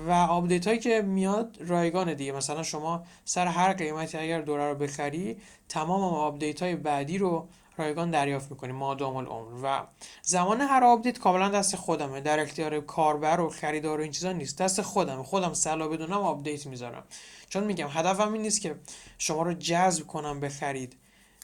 و 0.07 0.11
update 0.11 0.67
هایی 0.67 0.79
که 0.79 1.01
میاد 1.01 1.57
رایگان 1.59 2.13
دیگه. 2.13 2.31
مثلا 2.31 2.63
شما 2.63 3.03
سر 3.25 3.47
هر 3.47 3.73
قیمتی 3.73 4.17
اگر 4.17 4.41
دوره 4.41 4.69
رو 4.69 4.75
بخری 4.75 5.37
تمام 5.69 6.03
update 6.03 6.61
های 6.61 6.75
بعدی 6.75 7.17
رو 7.17 7.47
رایگان 7.77 8.11
دریافت 8.11 8.51
می‌کنی 8.51 8.71
مادام 8.71 9.15
العمر. 9.15 9.63
و 9.63 9.87
زمان 10.21 10.61
هر 10.61 10.83
update 10.83 11.19
کاملا 11.19 11.49
دست 11.49 11.75
خودمه. 11.75 12.21
در 12.21 12.39
اختیار 12.39 12.79
کاربر 12.79 13.39
و 13.39 13.49
خریدار 13.49 13.99
و 13.99 14.01
این 14.03 14.11
چیزا 14.11 14.31
نیست. 14.31 14.57
دست 14.61 14.81
خودمه. 14.81 15.23
خودم 15.23 15.53
صلاح 15.53 15.87
بدونم 15.87 16.11
update 16.11 16.67
می‌ذارم. 16.67 17.03
چون 17.49 17.63
میگم 17.63 17.87
هدفم 17.91 18.33
این 18.33 18.41
نیست 18.41 18.61
که 18.61 18.75
شما 19.17 19.41
رو 19.41 19.53
جذب 19.53 20.07
کنم 20.07 20.39
به 20.39 20.49
خرید. 20.49 20.95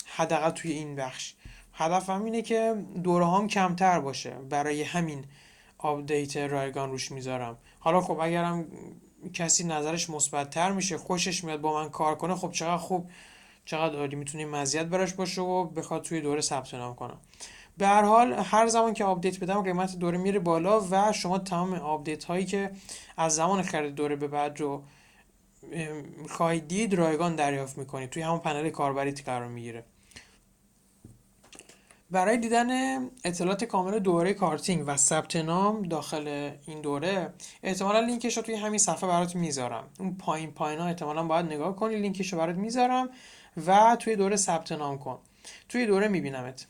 حداقل 0.05 0.49
توی 0.49 0.71
این 0.71 0.95
بخش. 0.95 1.33
هدفم 1.73 2.23
اینه 2.23 2.41
که 2.41 2.85
دوره 3.03 3.27
هم 3.27 3.47
کمتر 3.47 3.99
باشه. 3.99 4.29
برای 4.29 4.83
همین 4.83 5.25
update 5.77 6.37
رایگان 6.37 6.91
روش 6.91 7.11
می‌ذارم. 7.11 7.57
حالا 7.79 8.01
خب 8.01 8.19
اگرم 8.21 8.65
کسی 9.33 9.63
نظرش 9.63 10.09
مثبتتر 10.09 10.71
میشه 10.71 10.97
خوشش 10.97 11.43
میاد 11.43 11.61
با 11.61 11.73
من 11.73 11.89
کار 11.89 12.15
کنه 12.15 12.35
خب 12.35 12.51
چقدر 12.51 12.77
خوب 12.77 13.09
چقدر 13.65 13.95
عالی 13.95 14.15
می‌تونه 14.15 14.45
مزیت 14.45 14.85
براش 14.85 15.13
باشه 15.13 15.41
و 15.41 15.63
بخواد 15.63 16.01
توی 16.01 16.21
دوره 16.21 16.41
ثبت 16.41 16.73
نام 16.73 16.95
کنه 16.95 17.17
به 17.77 17.87
هر 17.87 18.03
حال 18.03 18.33
هر 18.33 18.67
زمان 18.67 18.93
که 18.93 19.03
update 19.03 19.39
بدم 19.39 19.61
قیمت 19.61 19.95
دوره 19.95 20.17
میره 20.17 20.39
بالا 20.39 20.81
و 20.91 21.11
شما 21.11 21.39
تمام 21.39 21.73
update 21.73 22.23
هایی 22.23 22.45
که 22.45 22.71
از 23.17 23.35
زمان 23.35 23.61
خرید 23.61 23.95
دوره 23.95 24.15
به 24.15 24.27
بعد 24.27 24.59
رو 24.59 24.83
خواهید 26.29 26.67
دید 26.67 26.93
رایگان 26.93 27.35
دریافت 27.35 27.77
می‌کنید 27.77 28.09
توی 28.09 28.21
همون 28.21 28.39
پنل 28.39 28.69
کاربری 28.69 29.11
قرار 29.11 29.47
می‌گیره. 29.47 29.83
برای 32.11 32.37
دیدن 32.37 32.97
اطلاعات 33.23 33.63
کامل 33.63 33.99
دوره 33.99 34.33
کارتینگ 34.33 34.83
و 34.87 34.97
ثبت 34.97 35.35
نام 35.35 35.81
داخل 35.81 36.51
این 36.67 36.81
دوره 36.81 37.33
احتمالا 37.63 37.99
لینکش 37.99 38.37
رو 38.37 38.43
توی 38.43 38.55
همین 38.55 38.79
صفحه 38.79 39.09
برات 39.09 39.35
می‌ذارم. 39.35 39.83
اون 39.99 40.17
پایین 40.17 40.51
پایین 40.51 40.79
ها 40.79 40.87
احتمالا 40.87 41.23
باید 41.23 41.45
نگاه 41.45 41.75
کنی 41.75 41.95
لینکش 41.95 42.33
رو 42.33 42.39
برات 42.39 42.55
می‌ذارم. 42.55 43.09
و 43.67 43.97
توی 43.99 44.15
دوره 44.15 44.35
ثبت 44.35 44.71
نام 44.71 44.99
کن. 44.99 45.19
توی 45.69 45.85
دوره 45.85 46.07
میبینمت. 46.07 46.67